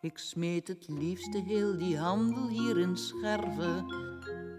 [0.00, 3.86] Ik smeet het liefste heel die handel hier in scherven.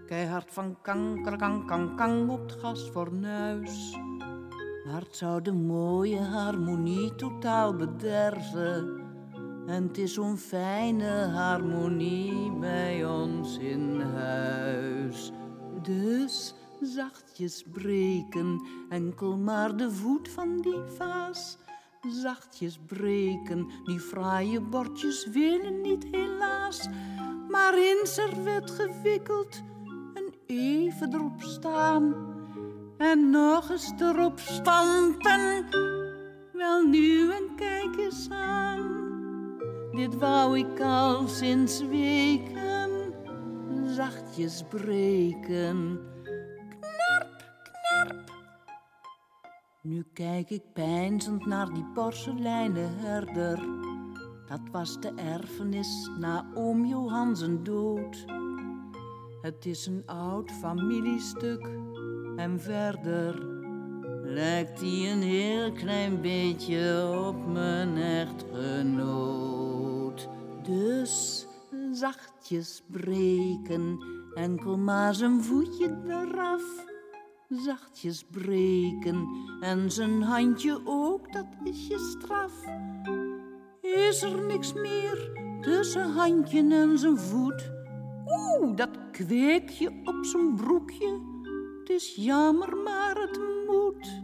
[0.06, 3.97] Keihard van kanker, kang, kang, kang op het gasfornuis.
[4.86, 9.02] Maar het zou de mooie harmonie totaal bederven.
[9.67, 15.32] En het is zo'n fijne harmonie bij ons in huis.
[15.82, 21.58] Dus zachtjes breken, enkel maar de voet van die vaas
[22.08, 23.68] zachtjes breken.
[23.84, 26.88] Die fraaie bordjes willen niet helaas,
[27.50, 29.62] maar in servet gewikkeld
[30.14, 32.28] en even erop staan.
[32.98, 35.66] En nog eens erop stampen,
[36.54, 38.98] wel nu en kijk eens aan.
[39.92, 43.14] Dit wou ik al sinds weken,
[43.86, 46.00] zachtjes breken.
[49.82, 53.60] Nu kijk ik peinzend naar die porseleinen herder.
[54.48, 58.26] Dat was de erfenis na oom Johan zijn dood.
[59.42, 61.70] Het is een oud familiestuk
[62.36, 63.46] en verder
[64.24, 69.10] lijkt hij een heel klein beetje op mijn echtgenoot.
[70.63, 71.48] Dus
[71.92, 74.00] zachtjes breken,
[74.34, 76.88] enkel maar zijn voetje eraf
[77.50, 79.28] zachtjes breken
[79.62, 82.54] en zijn handje ook, dat is je straf.
[83.82, 85.32] Is er niks meer
[85.62, 87.72] tussen handje en zijn voet?
[88.26, 91.20] Oeh, dat kweekje op zijn broekje,
[91.80, 94.22] het is jammer, maar het moet.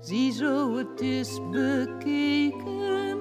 [0.00, 3.18] Ziezo, het is bekeken,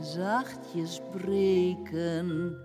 [0.00, 2.56] zachtjes breken.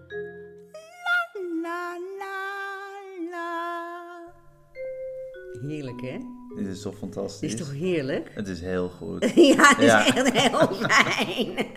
[5.61, 6.17] Heerlijk, hè?
[6.55, 7.53] Dit is toch fantastisch?
[7.53, 8.31] is toch heerlijk?
[8.33, 9.31] Het is heel goed.
[9.35, 10.05] Ja, het is Ja.
[10.15, 11.65] echt heel fijn.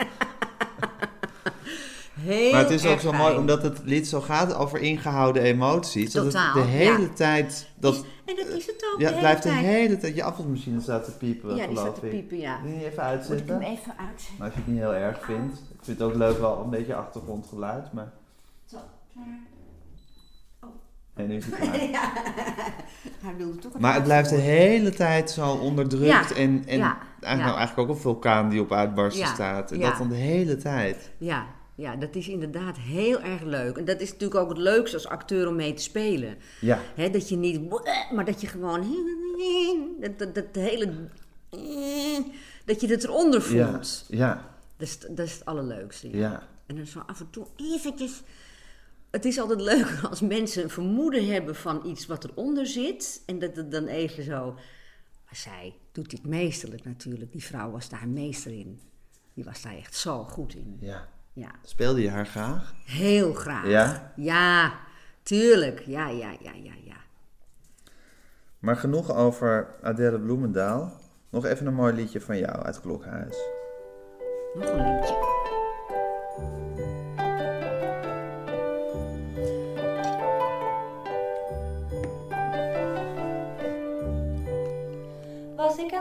[2.20, 3.22] Heel Maar het is ook zo fijn.
[3.22, 6.12] mooi, omdat het lied zo gaat over ingehouden emoties.
[6.12, 7.08] Dat Totaal, het de hele ja.
[7.14, 7.68] tijd...
[7.78, 10.14] Dat, En dat is het ook ja, het blijft de hele tijd...
[10.14, 12.10] Je afwasmachine staat te piepen, Ja, die staat te ik.
[12.10, 12.60] piepen, ja.
[12.62, 13.48] Wil je even Moet ik uitzetten?
[13.48, 14.34] hem even uitzetten?
[14.38, 15.58] Maar als je het niet heel erg vindt.
[15.58, 18.12] Ik vind het ook leuk wel een beetje achtergrondgeluid, maar...
[18.66, 18.76] Zo,
[19.12, 19.38] klaar.
[21.20, 21.78] Nee, nu is het klaar.
[23.20, 26.98] Hij wilde toch Maar het blijft de hele tijd zo onderdrukt Ja, en, en ja,
[26.98, 27.56] eigenlijk, nou, ja.
[27.56, 29.72] eigenlijk ook een vulkaan die op uitbarsten Ja, staat.
[29.72, 29.88] En ja.
[29.88, 31.10] dat dan de hele tijd.
[31.18, 33.76] Ja, ja, dat is inderdaad heel erg leuk.
[33.76, 36.36] En dat is natuurlijk ook het leukste als acteur om mee te spelen.
[36.60, 36.78] Ja.
[36.94, 37.70] Hè, dat je niet,
[38.14, 38.96] maar dat je gewoon,
[40.00, 40.92] dat, dat, dat hele,
[42.64, 43.70] dat je het eronder Ja.
[43.70, 44.04] voelt.
[44.08, 44.48] Ja.
[44.76, 46.10] Dat, is, dat is het allerleukste.
[46.10, 46.18] Ja.
[46.18, 46.42] Ja.
[46.66, 48.22] En dan zo af en toe eventjes.
[49.10, 53.22] Het is altijd leuk als mensen een vermoeden hebben van iets wat eronder zit.
[53.26, 54.52] En dat het dan even zo.
[55.24, 57.32] Maar zij doet dit meesterlijk natuurlijk.
[57.32, 58.80] Die vrouw was daar meester in.
[59.34, 60.76] Die was daar echt zo goed in.
[60.80, 61.08] Ja.
[61.32, 62.74] Ja, Speelde je haar graag?
[62.84, 63.66] heel graag.
[63.66, 64.12] Ja?
[64.16, 64.78] Ja,
[65.22, 65.80] tuurlijk.
[65.86, 66.96] Ja, ja, ja, ja, ja.
[68.58, 70.92] Maar genoeg over Adele Bloemendaal.
[71.30, 73.36] Nog even een mooi liedje van jou uit Klokhuis.
[74.54, 75.58] Nog een liedje.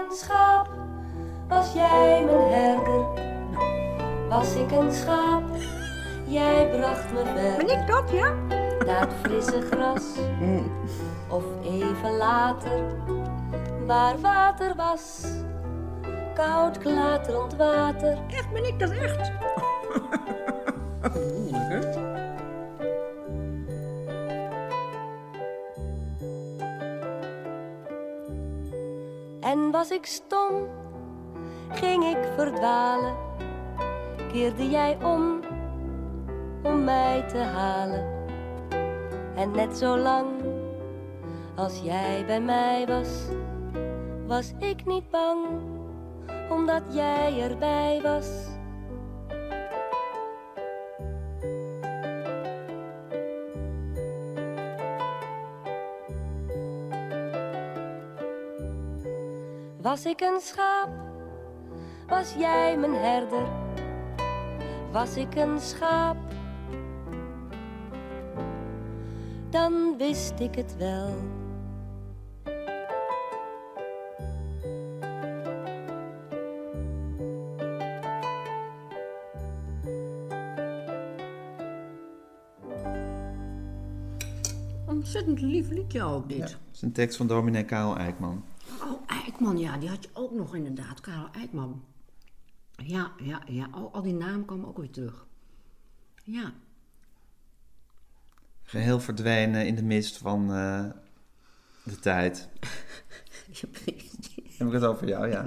[0.10, 0.70] Een schaap,
[1.47, 3.05] was jij mijn herder.
[4.30, 5.43] Was ik een schaap,
[6.28, 7.66] jij bracht me ver.
[7.66, 8.34] Ben ik dat, ja?
[8.86, 10.03] Naar het frisse gras,
[11.28, 12.82] of even later,
[13.86, 15.26] waar water was.
[16.34, 19.32] Koud klaterend water, Echt, ben ik dat echt?
[21.70, 21.89] En
[29.80, 30.67] was ik stom,
[31.69, 33.15] ging ik verdwalen,
[34.32, 35.39] keerde jij om,
[36.63, 38.03] om mij te halen.
[39.36, 40.27] En net zo lang
[41.55, 43.07] als jij bij mij was,
[44.27, 45.45] was ik niet bang,
[46.49, 48.49] omdat jij erbij was.
[60.00, 60.89] Was ik een schaap,
[62.08, 63.47] was jij mijn herder.
[64.91, 66.18] Was ik een schaap,
[69.50, 71.16] dan wist ik het wel.
[84.86, 86.38] Ontzettend lief liedje ook, dit.
[86.38, 86.43] Ja.
[86.43, 88.43] Dat is een tekst van dominee Karel Eijkman.
[89.40, 91.02] Eikman, ja, die had je ook nog inderdaad.
[91.02, 91.84] Karel Eikman.
[92.76, 93.68] Ja, ja, ja.
[93.72, 95.26] Al, al die namen komen ook weer terug.
[96.24, 96.52] Ja.
[98.64, 100.86] Geheel verdwenen in de mist van eh,
[101.84, 102.50] de tijd.
[104.58, 105.44] Heb ik het over jou, ja.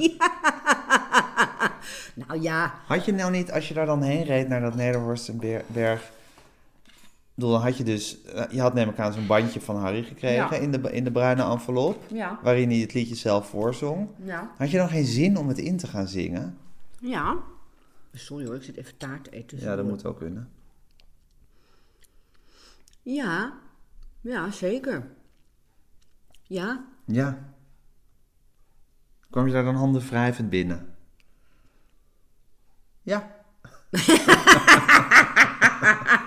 [2.14, 6.02] Nou ja, Had je nou niet, als je daar dan heen reed naar dat Nederhorstenberg...
[6.02, 6.21] Ik
[7.42, 8.22] bedoel, dan had je dus...
[8.22, 10.52] eh, Je had neem ik aan zo'n bandje van Harry gekregen Ja.
[10.52, 12.04] in, de, in de bruine envelop.
[12.12, 12.38] Ja.
[12.42, 14.08] Waarin hij het liedje zelf voorzong.
[14.24, 14.50] ja.
[14.58, 16.58] Had je dan geen zin om het in te gaan zingen?
[17.00, 17.36] Ja.
[18.12, 19.60] Sorry hoor, ik zit even taart te eten.
[19.60, 20.48] Ja, dat moet ook kunnen.
[23.02, 23.52] Ja,
[24.20, 25.06] ja, zeker.
[26.42, 27.38] Ja, Ja.
[29.30, 30.94] Kwam je daar dan handen wrijvend binnen?
[33.02, 33.30] Ja.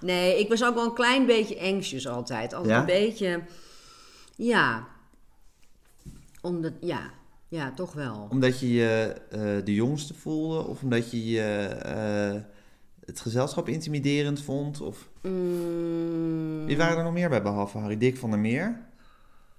[0.00, 2.52] nee, ik was ook wel een klein beetje anxious altijd.
[2.54, 2.80] Altijd Ja?
[2.80, 3.42] een beetje,
[4.36, 4.86] ja.
[6.42, 7.10] Omdat, ja,
[7.48, 8.26] ja, toch wel.
[8.30, 10.66] Omdat je je eh, de jongste voelde?
[10.66, 12.40] Of omdat je je, eh,
[13.04, 14.80] het gezelschap intimiderend vond?
[14.80, 15.08] Of...
[15.22, 18.84] Mm, Wie waren er nog meer bij, behalve Harry Dick van der Meer?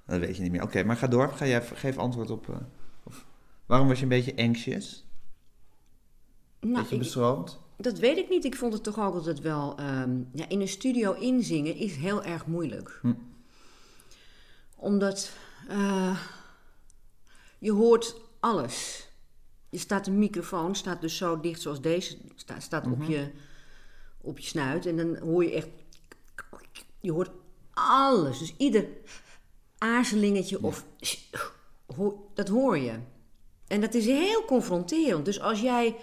[0.06, 0.64] Dat weet je niet meer.
[0.64, 1.30] Oké, maar ga door.
[1.30, 2.50] Ga jij, geef antwoord op...
[2.50, 2.56] eh,
[3.04, 3.26] of,
[3.66, 5.06] waarom was je een beetje anxious?
[6.60, 7.60] nou, beetje ik- beschroomd?
[7.78, 8.46] Dat weet ik niet.
[8.46, 9.76] Ik vond het toch ook altijd wel.
[9.78, 13.00] ehm, ja, in een studio inzingen is heel erg moeilijk.
[13.02, 13.14] Hm.
[14.76, 15.32] Omdat
[15.68, 16.20] eh,
[17.60, 19.08] je hoort alles.
[19.70, 23.32] Je staat een microfoon, staat dus zo dicht zoals deze, staat, staat op, je,
[24.22, 24.86] op je snuit.
[24.86, 25.68] En dan hoor je echt.
[27.02, 27.30] Je hoort
[27.74, 28.40] alles.
[28.40, 28.88] Dus ieder
[29.78, 30.86] aarzelingetje of.
[31.96, 33.00] hoor- dat hoor je.
[33.68, 35.26] En dat is heel confronterend.
[35.26, 35.96] Dus als jij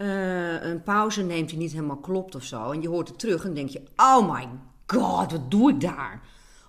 [0.00, 3.44] eh, een pauze neemt die niet helemaal klopt of zo, en je hoort het terug,
[3.44, 4.48] en denk je: Oh my
[4.86, 6.20] god, wat doe ik daar?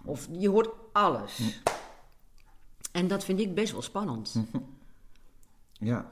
[0.04, 1.62] Of je hoort alles.
[2.92, 4.36] En dat vind ik best wel spannend.
[5.84, 6.06] Ja,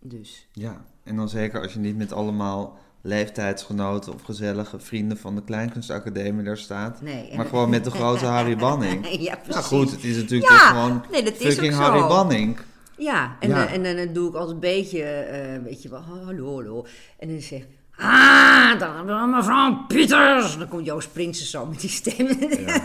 [0.00, 0.84] Dus ja.
[1.02, 6.44] En dan zeker als je niet met allemaal leeftijdsgenoten of gezellige vrienden van de Kleinkunstacademie
[6.44, 7.00] daar staat.
[7.02, 7.36] Nee.
[7.36, 9.06] Maar gewoon met de grote Harry Banning.
[9.20, 9.54] ja, precies.
[9.54, 11.74] Nou goed, het is natuurlijk Ja, toch gewoon nee, dat is fucking.
[11.74, 12.58] Harry Banning.
[12.98, 13.66] Ja, en, Ja.
[13.66, 16.86] eh, en, dan doe ik altijd een beetje, eh, weet je wel, hallo, hallo.
[17.18, 20.58] En dan zeg ik, ah, dan mevrouw Pieters.
[20.58, 22.26] Dan komt Joost Prinsen zo met die stem.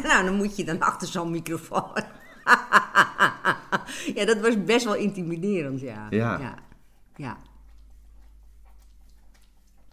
[0.10, 1.92] nou, dan moet je dan achter zo'n microfoon.
[4.16, 6.08] ja, dat was best wel intimiderend, ja.
[6.10, 6.38] Ja.
[6.40, 6.54] Ja.
[7.16, 7.38] ja.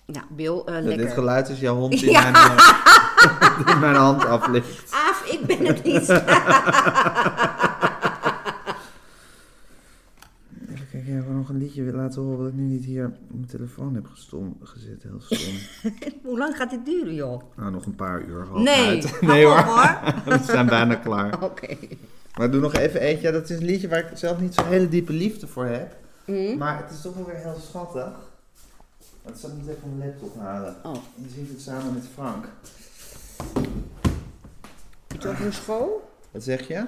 [0.07, 1.11] Ja, Bill, eh, Dit lekker.
[1.11, 2.23] geluid is jouw hond die Ja.
[2.31, 4.93] mijn, eh, die mijn hand aflikt.
[4.93, 6.09] Aaf, ik ben het niet.
[10.69, 13.15] Even kijken, ik wil nog een liedje laten horen wat ik nu niet hier op
[13.31, 15.03] mijn telefoon heb gestom, gezet.
[15.03, 15.55] Heel stom.
[16.29, 17.43] Hoe lang gaat dit duren, joh?
[17.57, 18.47] Nou, nog een paar uur.
[18.55, 19.59] Nee, nee hoor.
[19.59, 19.99] hoor.
[20.39, 21.43] We zijn bijna klaar.
[21.43, 21.77] Oké.
[22.37, 23.27] Maar doe nog even eentje.
[23.27, 25.97] Ja, dat is een liedje waar ik zelf niet zo'n hele diepe liefde voor heb.
[26.25, 26.57] Hm?
[26.59, 28.13] Maar het is toch wel weer heel schattig.
[29.23, 30.75] Dat zal ik niet even van mijn laptop halen.
[30.83, 30.95] Oh.
[31.15, 32.49] Je ziet het samen met Frank.
[35.15, 36.11] Iets over een school?
[36.31, 36.87] Wat zeg je?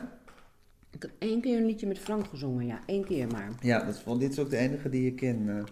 [0.93, 2.81] Ik heb één keer een liedje met Frank gezongen, ja.
[2.87, 3.53] Eén keer maar.
[3.61, 5.49] Ja, dat is, want dit is ook de enige die je ken.
[5.49, 5.65] eh.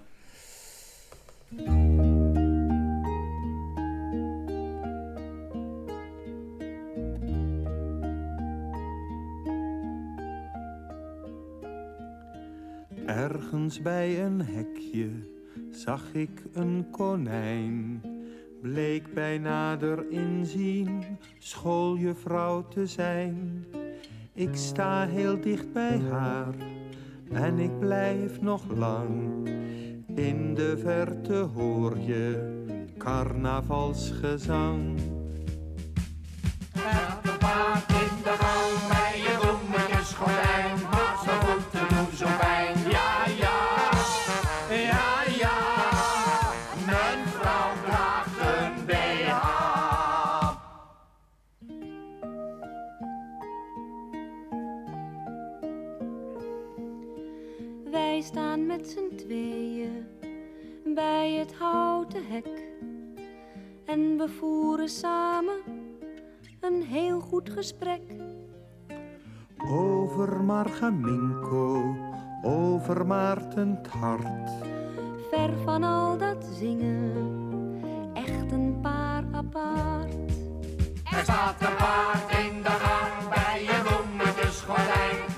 [13.06, 15.08] Ergens bij een hekje
[15.70, 18.02] zag ik een konijn.
[18.62, 21.02] Bleek bij nader inzien
[21.38, 23.64] schooljuffrouw te zijn.
[24.40, 26.54] Ik sta heel dicht bij haar
[27.30, 29.46] en ik blijf nog lang.
[30.14, 32.62] In de verte hoor je
[32.98, 34.98] carnavalsgezang.
[64.20, 65.60] We voeren samen
[66.60, 68.02] een heel goed gesprek.
[69.70, 71.96] Over Margaminko,
[72.42, 74.50] over Maarten 't hart.
[75.30, 77.12] Ver van al dat zingen,
[78.14, 80.14] echt een paar apart.
[81.10, 85.16] Er staat een paard in de gang bij je bloemetjesgordijn.
[85.16, 85.29] Maar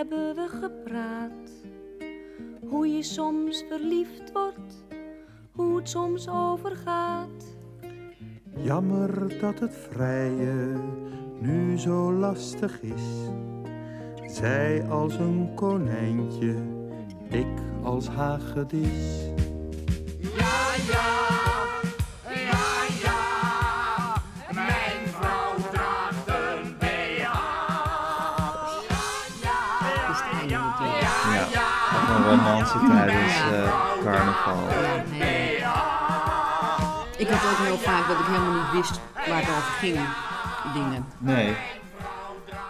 [0.00, 1.50] hebben we gepraat.
[2.68, 4.84] Hoe je soms verliefd wordt,
[5.52, 7.56] hoe het soms overgaat.
[8.56, 10.74] Jammer dat het vrije
[11.40, 13.02] nu zo lastig is.
[14.26, 16.54] Zij als een konijntje,
[17.28, 19.30] ik als hagedis.
[20.20, 21.19] Ja, ja,
[32.30, 34.66] Een romance tijdens eh, carnaval.
[35.18, 35.56] Nee.
[37.16, 39.98] Ik had ook heel vaak dat ik helemaal niet wist waar het over ging.
[40.74, 41.06] Dingen.
[41.18, 41.56] Nee,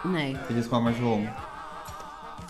[0.03, 0.33] Nee.
[0.33, 1.29] dat je het gewoon maar zong.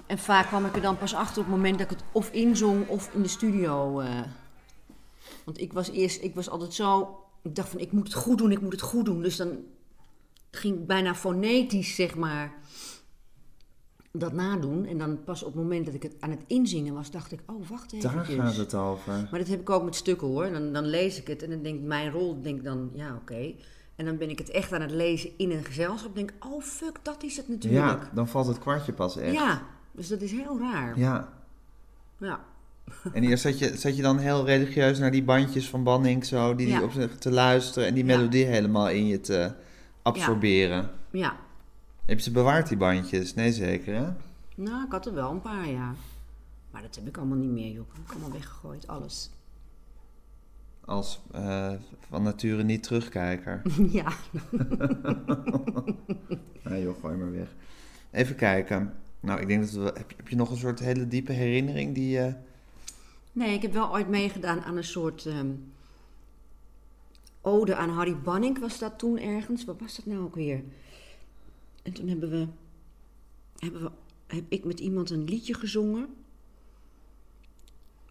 [0.07, 2.29] En vaak kwam ik er dan pas achter op het moment dat ik het of
[2.31, 3.99] inzong of in de studio.
[3.99, 4.07] eh.
[5.43, 7.17] Want ik was eerst, ik was altijd zo.
[7.41, 9.21] Ik dacht van ik moet het goed doen, ik moet het goed doen.
[9.21, 9.57] Dus dan
[10.51, 12.51] ging ik bijna fonetisch, zeg maar,
[14.11, 14.85] dat nadoen.
[14.85, 17.39] En dan pas op het moment dat ik het aan het inzingen was, dacht ik,
[17.45, 18.11] oh wacht even.
[18.13, 19.13] Daar gaat het over.
[19.31, 20.51] Maar dat heb ik ook met stukken hoor.
[20.51, 23.15] Dan, dan lees ik het en dan denk ik, mijn rol, denk ik dan, ja
[23.15, 23.53] oké.
[23.95, 26.15] En dan ben ik het echt aan het lezen in een gezelschap.
[26.15, 27.83] denk oh fuck, dat is het natuurlijk.
[28.01, 29.33] Ja, dan valt het kwartje pas echt.
[29.33, 30.99] Ja, dus dat is heel raar.
[30.99, 31.33] Ja.
[32.17, 32.39] Ja.
[33.13, 36.55] En eerst zat je, zat je dan heel religieus naar die bandjes van Banning zo,
[36.55, 36.81] die, die Ja.
[36.83, 38.15] op te luisteren en die Ja.
[38.17, 39.51] melodie helemaal in je te
[40.01, 40.89] absorberen.
[41.11, 41.35] Ja.
[42.11, 43.33] Heb je ze bewaard, die bandjes?
[43.33, 44.07] Nee, zeker hè?
[44.55, 45.93] Nou, ik had er wel een paar, ja.
[46.71, 47.87] Maar dat heb ik allemaal niet meer, joh.
[47.87, 49.29] Dat heb ik allemaal weggegooid, alles.
[50.85, 51.73] Als eh,
[52.09, 53.61] van nature niet terugkijker.
[53.99, 54.11] ja.
[56.63, 57.55] Nee joh, gooi maar weg.
[58.11, 58.93] Even kijken.
[59.19, 59.83] Nou, ik denk dat we...
[59.83, 62.33] Heb je, heb je nog een soort hele diepe herinnering die je...
[63.31, 65.51] Nee, ik heb wel ooit meegedaan aan een soort ehm,
[67.41, 68.59] ode aan Harry Banning.
[68.59, 69.65] Was dat toen ergens?
[69.65, 70.63] Wat was dat nou ook weer?
[71.81, 72.47] En toen hebben we,
[73.57, 73.91] hebben we,
[74.27, 76.07] heb ik met iemand een liedje gezongen.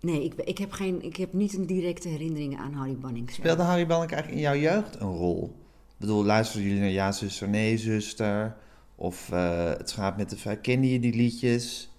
[0.00, 3.30] Nee, ik, ik, heb geen, ik heb niet een directe herinnering aan Harry Banning.
[3.30, 5.44] Speelde Harry Banning eigenlijk in jouw jeugd een rol?
[5.88, 8.56] Ik bedoel, luisterden jullie naar Ja, zuster, nee, zuster?
[8.94, 10.60] Of eh, Het schaap met de vijf...
[10.60, 11.90] Kende je die liedjes?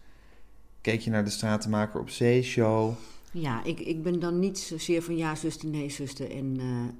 [0.82, 2.94] Keek je naar de Stratenmaker op Zee-show?
[3.32, 6.94] Ja, ik, ik ben dan niet zozeer van ja, zuster, nee, zuster en eh,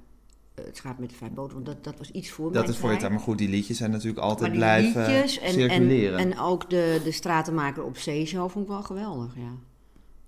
[0.64, 1.54] het schaap met de vijf boten.
[1.54, 3.10] Want dat, dat was iets voor Dat is voor je tijd.
[3.12, 6.18] Maar goed, die liedjes zijn natuurlijk altijd blijven liedjes en, circuleren.
[6.18, 9.52] En, en ook de, de stratenmaker op zeeshow vond ik wel geweldig, ja.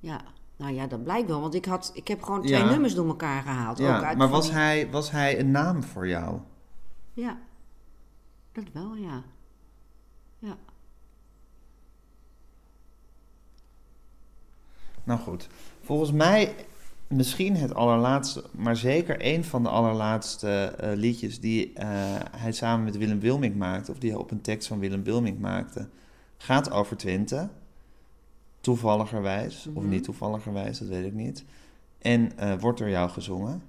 [0.01, 0.21] ja.
[0.57, 2.71] Nou ja, dat blijkt wel, want ik, had, ik heb gewoon twee Ja.
[2.71, 3.81] nummers door elkaar gehaald.
[3.81, 6.39] ook Ja, uit maar was die- hij, was hij een naam voor jou?
[7.13, 7.39] Ja,
[8.53, 9.23] dat wel, ja.
[10.39, 10.57] Ja.
[15.05, 15.49] Nou goed,
[15.83, 16.55] volgens mij
[17.17, 21.87] misschien het allerlaatste, maar zeker een van de allerlaatste eh, liedjes die eh,
[22.37, 25.39] hij samen met Willem Wilming maakte, of die hij op een tekst van Willem Wilming
[25.39, 25.89] maakte,
[26.37, 27.49] gaat over Twente.
[28.61, 29.89] Toevalligerwijs, of Mhm.
[29.93, 31.45] niet toevalligerwijs, dat weet ik niet.
[31.99, 33.63] En eh, wordt door jou gezongen.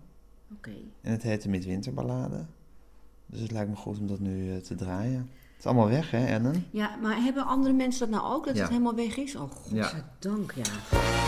[0.58, 0.72] Oké.
[1.02, 2.46] En het heet de Midwinterballade.
[3.26, 5.30] Dus het lijkt me goed om dat nu te draaien.
[5.30, 6.66] Het is allemaal weg, hè, Ellen?
[6.72, 8.62] Ja, maar hebben andere mensen dat nou ook, dat Ja.
[8.62, 9.36] het helemaal weg is?
[9.36, 10.64] Oh, godzijdank, ja.
[10.90, 11.25] Wie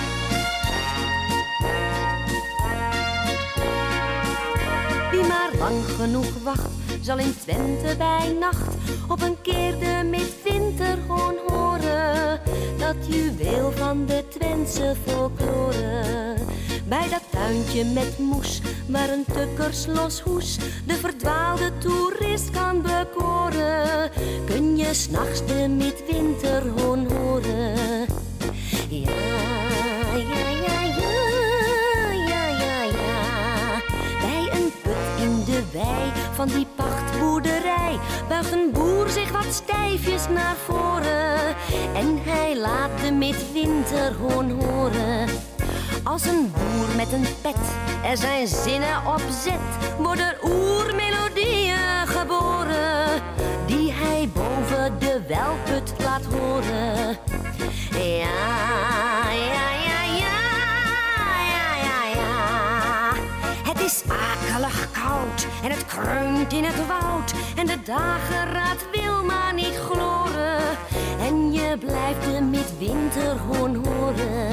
[5.69, 6.69] lang genoeg wacht,
[7.01, 8.75] zal in Twente bij nacht
[9.07, 12.39] op een keer de midwinter gewoon horen.
[12.77, 16.35] Dat juweel van de Twentse folklore.
[16.87, 19.85] Bij dat tuintje met moes, waar een tukkers
[20.23, 24.11] hoes de verdwaalde toerist kan bekoren.
[24.45, 28.05] Kun je s'nachts de midwinter horen.
[28.89, 29.36] Ja,
[36.33, 41.55] van die pachtboerderij buigt een boer zich wat stijfjes naar voren.
[41.95, 45.29] En hij laat de midwinterhoorn horen.
[46.03, 47.55] Als een boer met een pet
[48.03, 53.21] er zijn zinnen op zet, worden oermelodieën geboren.
[53.65, 57.17] Die hij boven de welput laat horen.
[57.91, 60.39] Ja, ja, ja, ja,
[61.53, 63.13] ja, ja.
[63.63, 64.46] Het is akelig
[65.63, 67.33] en het kreunt in het woud.
[67.55, 70.59] En de dageraad wil maar niet gloren.
[71.19, 74.49] En je blijft de midwinterhoorn horen.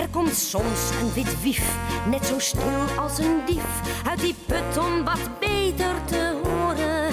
[0.00, 1.76] Er komt soms een wit wief,
[2.10, 3.80] net zo stil als een dief.
[4.08, 7.12] Uit die put om wat beter te horen.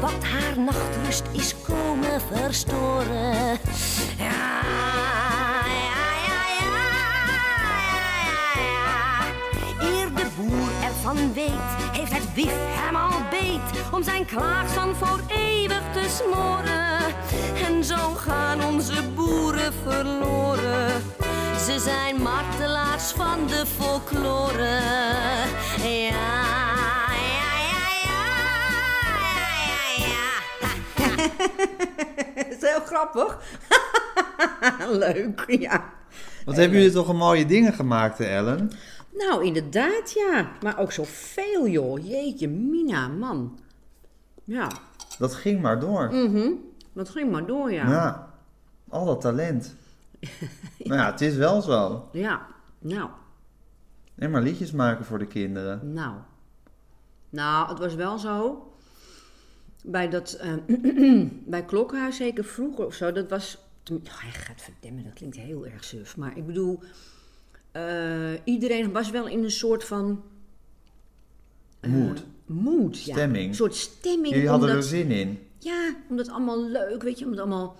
[0.00, 3.58] Wat haar nachtrust is komen verstoren.
[4.18, 4.56] Ja,
[11.06, 11.85] ervan weet,
[12.36, 17.14] wief hem al beet om zijn klaagzang voor eeuwig te smoren.
[17.66, 21.02] En zo gaan onze boeren verloren.
[21.64, 24.80] Ze zijn martelaars van de folklore.
[25.82, 26.34] Ja,
[26.98, 28.24] ja, ja, ja, ja,
[29.96, 30.26] ja,
[30.96, 31.16] ja.
[32.36, 33.38] Dat is heel grappig.
[35.04, 35.84] Leuk, ja.
[36.44, 38.70] Wat hebben jullie toch een mooie dingen gemaakt, Ellen?
[39.16, 40.52] Nou, inderdaad, ja.
[40.62, 42.06] Maar ook zoveel, joh.
[42.08, 43.58] Jeetje, Mina, man.
[44.44, 44.70] Ja,
[45.18, 46.14] Dat ging maar door.
[46.14, 46.50] mhm.
[46.92, 47.90] Dat ging maar door, ja.
[47.90, 48.34] Ja,
[48.88, 49.74] al dat talent.
[50.78, 52.08] Nou ja, het is wel zo.
[52.12, 52.46] Ja,
[52.78, 53.10] nou,
[54.14, 55.92] En maar liedjes maken voor de kinderen.
[55.92, 56.14] nou.
[57.30, 58.70] Nou, het was wel zo.
[59.84, 60.52] Bij dat, eh,
[61.54, 63.58] bij Klokhuis, zeker vroeger of zo, dat was...
[64.04, 66.16] hij gaat verdemmen, dat klinkt heel erg suf.
[66.16, 66.82] Maar ik bedoel,
[67.76, 70.22] eh, iedereen was wel in een soort van...
[71.86, 72.24] Mood.
[72.46, 73.12] mood, ja.
[73.14, 73.48] Stemming.
[73.48, 74.34] Een soort stemming.
[74.34, 75.38] Jullie hadden er zin in.
[75.58, 77.76] Ja, omdat allemaal leuk, weet je, omdat allemaal...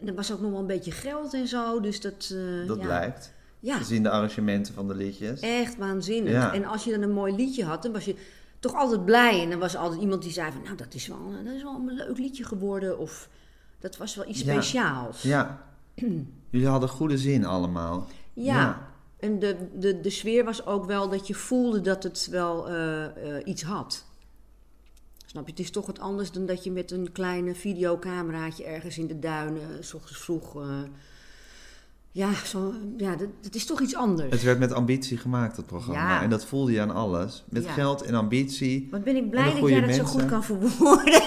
[0.00, 2.32] En er was ook nog wel een beetje geld en zo, dus dat...
[2.34, 2.84] eh, Dat ja.
[2.84, 3.32] blijkt.
[3.60, 5.40] Ja, We zien de arrangementen van de liedjes.
[5.40, 6.32] echt waanzinnig.
[6.32, 6.52] Ja.
[6.54, 8.14] En als je dan een mooi liedje had, dan was je
[8.58, 9.42] toch altijd blij.
[9.42, 11.62] En dan was er altijd iemand die zei van, nou, dat is wel, dat is
[11.62, 12.98] wel een leuk liedje geworden.
[12.98, 13.28] Of
[13.80, 14.52] dat was wel iets Ja.
[14.52, 15.22] speciaals.
[15.22, 15.62] Ja.
[16.50, 18.06] Jullie hadden goede zin allemaal.
[18.32, 18.88] Ja.
[19.20, 23.04] En de, de, de sfeer was ook wel dat je voelde dat het wel eh,
[23.04, 24.04] eh, iets had.
[25.26, 25.50] Snap je?
[25.50, 29.18] Het is toch wat anders dan dat je met een kleine videocameraatje ergens in de
[29.18, 30.56] duinen, s ochtends vroeg.
[30.62, 30.68] eh,
[32.10, 34.30] ja, zo, ja dat, dat is toch iets anders.
[34.30, 36.14] Het werd met ambitie gemaakt, dat programma.
[36.14, 36.22] Ja.
[36.22, 37.44] En dat voelde je aan alles.
[37.48, 37.72] Met Ja.
[37.72, 38.88] geld en ambitie.
[38.90, 41.22] Wat ben ik blij dat jij dat zo goed kan verwoorden.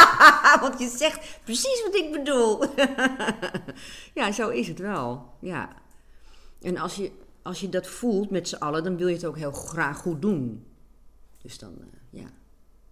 [0.60, 2.64] Want je zegt precies wat ik bedoel.
[4.20, 5.26] ja, zo is het wel.
[5.40, 5.68] Ja.
[6.64, 7.10] En als je,
[7.42, 10.22] als je dat voelt met z'n allen, dan wil je het ook heel graag goed
[10.22, 10.64] doen.
[11.42, 12.26] Dus dan, eh, ja.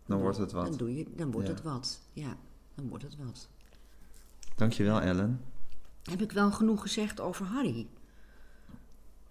[0.07, 0.79] Dan wordt het Dan, wat.
[0.79, 1.55] doe je, dan wordt Ja.
[1.55, 2.01] het wat.
[2.13, 2.37] Ja,
[2.75, 3.49] dan wordt het wat.
[4.57, 5.41] Dankjewel, Ellen.
[6.03, 7.87] Heb ik wel genoeg gezegd over Harry?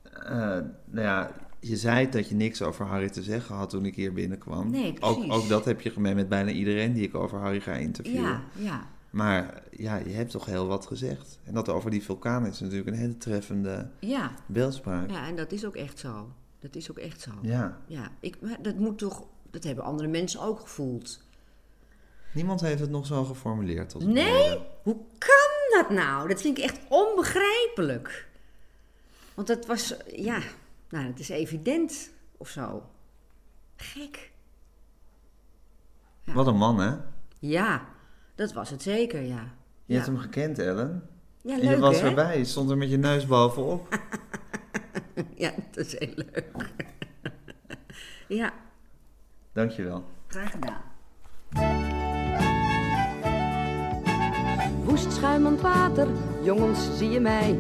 [0.04, 0.30] Eh,
[0.86, 4.14] nou ja, je zei dat je niks over Harry te zeggen had toen ik hier
[4.14, 4.70] binnenkwam.
[4.70, 5.32] Nee, ook, precies.
[5.32, 8.22] ook dat heb je gemeen met bijna iedereen die ik over Harry ga interviewen.
[8.24, 8.88] Ja, ja.
[9.12, 11.40] Maar ja, je hebt toch heel wat gezegd.
[11.44, 15.10] En dat over die vulkaan is natuurlijk een hele treffende Ja, beeldspraak.
[15.10, 16.32] ja, en dat is ook echt zo.
[16.60, 17.32] Dat is ook echt zo.
[17.42, 17.78] Ja.
[17.88, 21.24] Ja, ik, maar dat moet toch, dat hebben andere mensen ook gevoeld.
[22.34, 24.60] Niemand heeft het nog zo geformuleerd tot Nee?
[24.84, 26.28] Hoe kan dat nou?
[26.28, 28.28] Dat vind ik echt onbegrijpelijk.
[29.34, 30.40] Want het was, ja,
[30.90, 32.84] nou, het is evident of zo.
[33.76, 34.32] Gek.
[36.24, 36.34] Ja.
[36.34, 36.96] Wat een man, hè?
[37.40, 37.88] Ja,
[38.42, 39.44] dat was het zeker, ja.
[39.86, 39.94] Je ja.
[39.94, 41.04] hebt hem gekend, Ellen.
[41.42, 42.08] Ja, en je leuk was hè?
[42.08, 42.38] erbij.
[42.38, 43.88] Je stond er met je neus bovenop.
[45.36, 46.70] Ja, dat is heel leuk.
[48.42, 48.54] ja,
[49.54, 50.04] Dankjewel.
[50.28, 50.82] graag gedaan.
[54.84, 56.08] Woest schuimend water,
[56.44, 57.60] jongens zie je mij.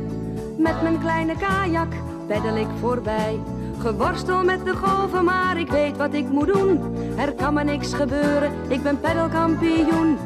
[0.57, 1.93] Met mijn kleine kajak
[2.27, 3.39] peddel ik voorbij.
[3.79, 6.95] Geworstel met de golven, maar ik weet wat ik moet doen.
[7.17, 10.17] Er kan me niks gebeuren, ik ben peddelkampioen.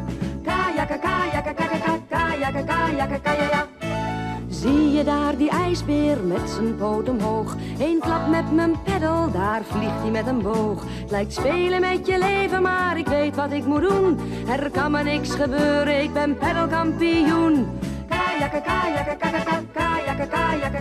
[4.49, 7.55] Zie je daar die ijsbeer met zijn poot omhoog?
[7.79, 10.83] Eén klap met mijn peddel, daar vliegt hij met een boog.
[11.01, 14.19] Het lijkt spelen met je leven, maar ik weet wat ik moet doen.
[14.47, 17.67] Er kan me niks gebeuren, ik ben peddelkampioen.
[18.07, 20.27] Kajakken, kajakken, kajakken, kajakken,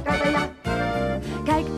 [0.03, 0.54] kajakken.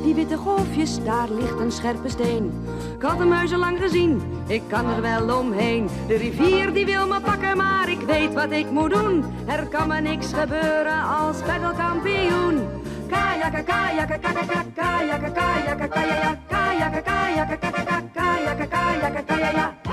[0.06, 2.64] Die witte golfjes, daar ligt een scherpe steen.
[2.96, 5.88] Ik had hem muizen lang gezien, ik kan er wel omheen.
[6.06, 9.24] De rivier die wil me pakken, maar ik weet wat ik moet doen.
[9.46, 12.60] Er kan me niks gebeuren als peddelkampioen.
[13.08, 19.85] Kajakken, kajakken, kajakken, kajakken, kajakken, kajakken, kajakken, kajakken, kajakken, kajakken.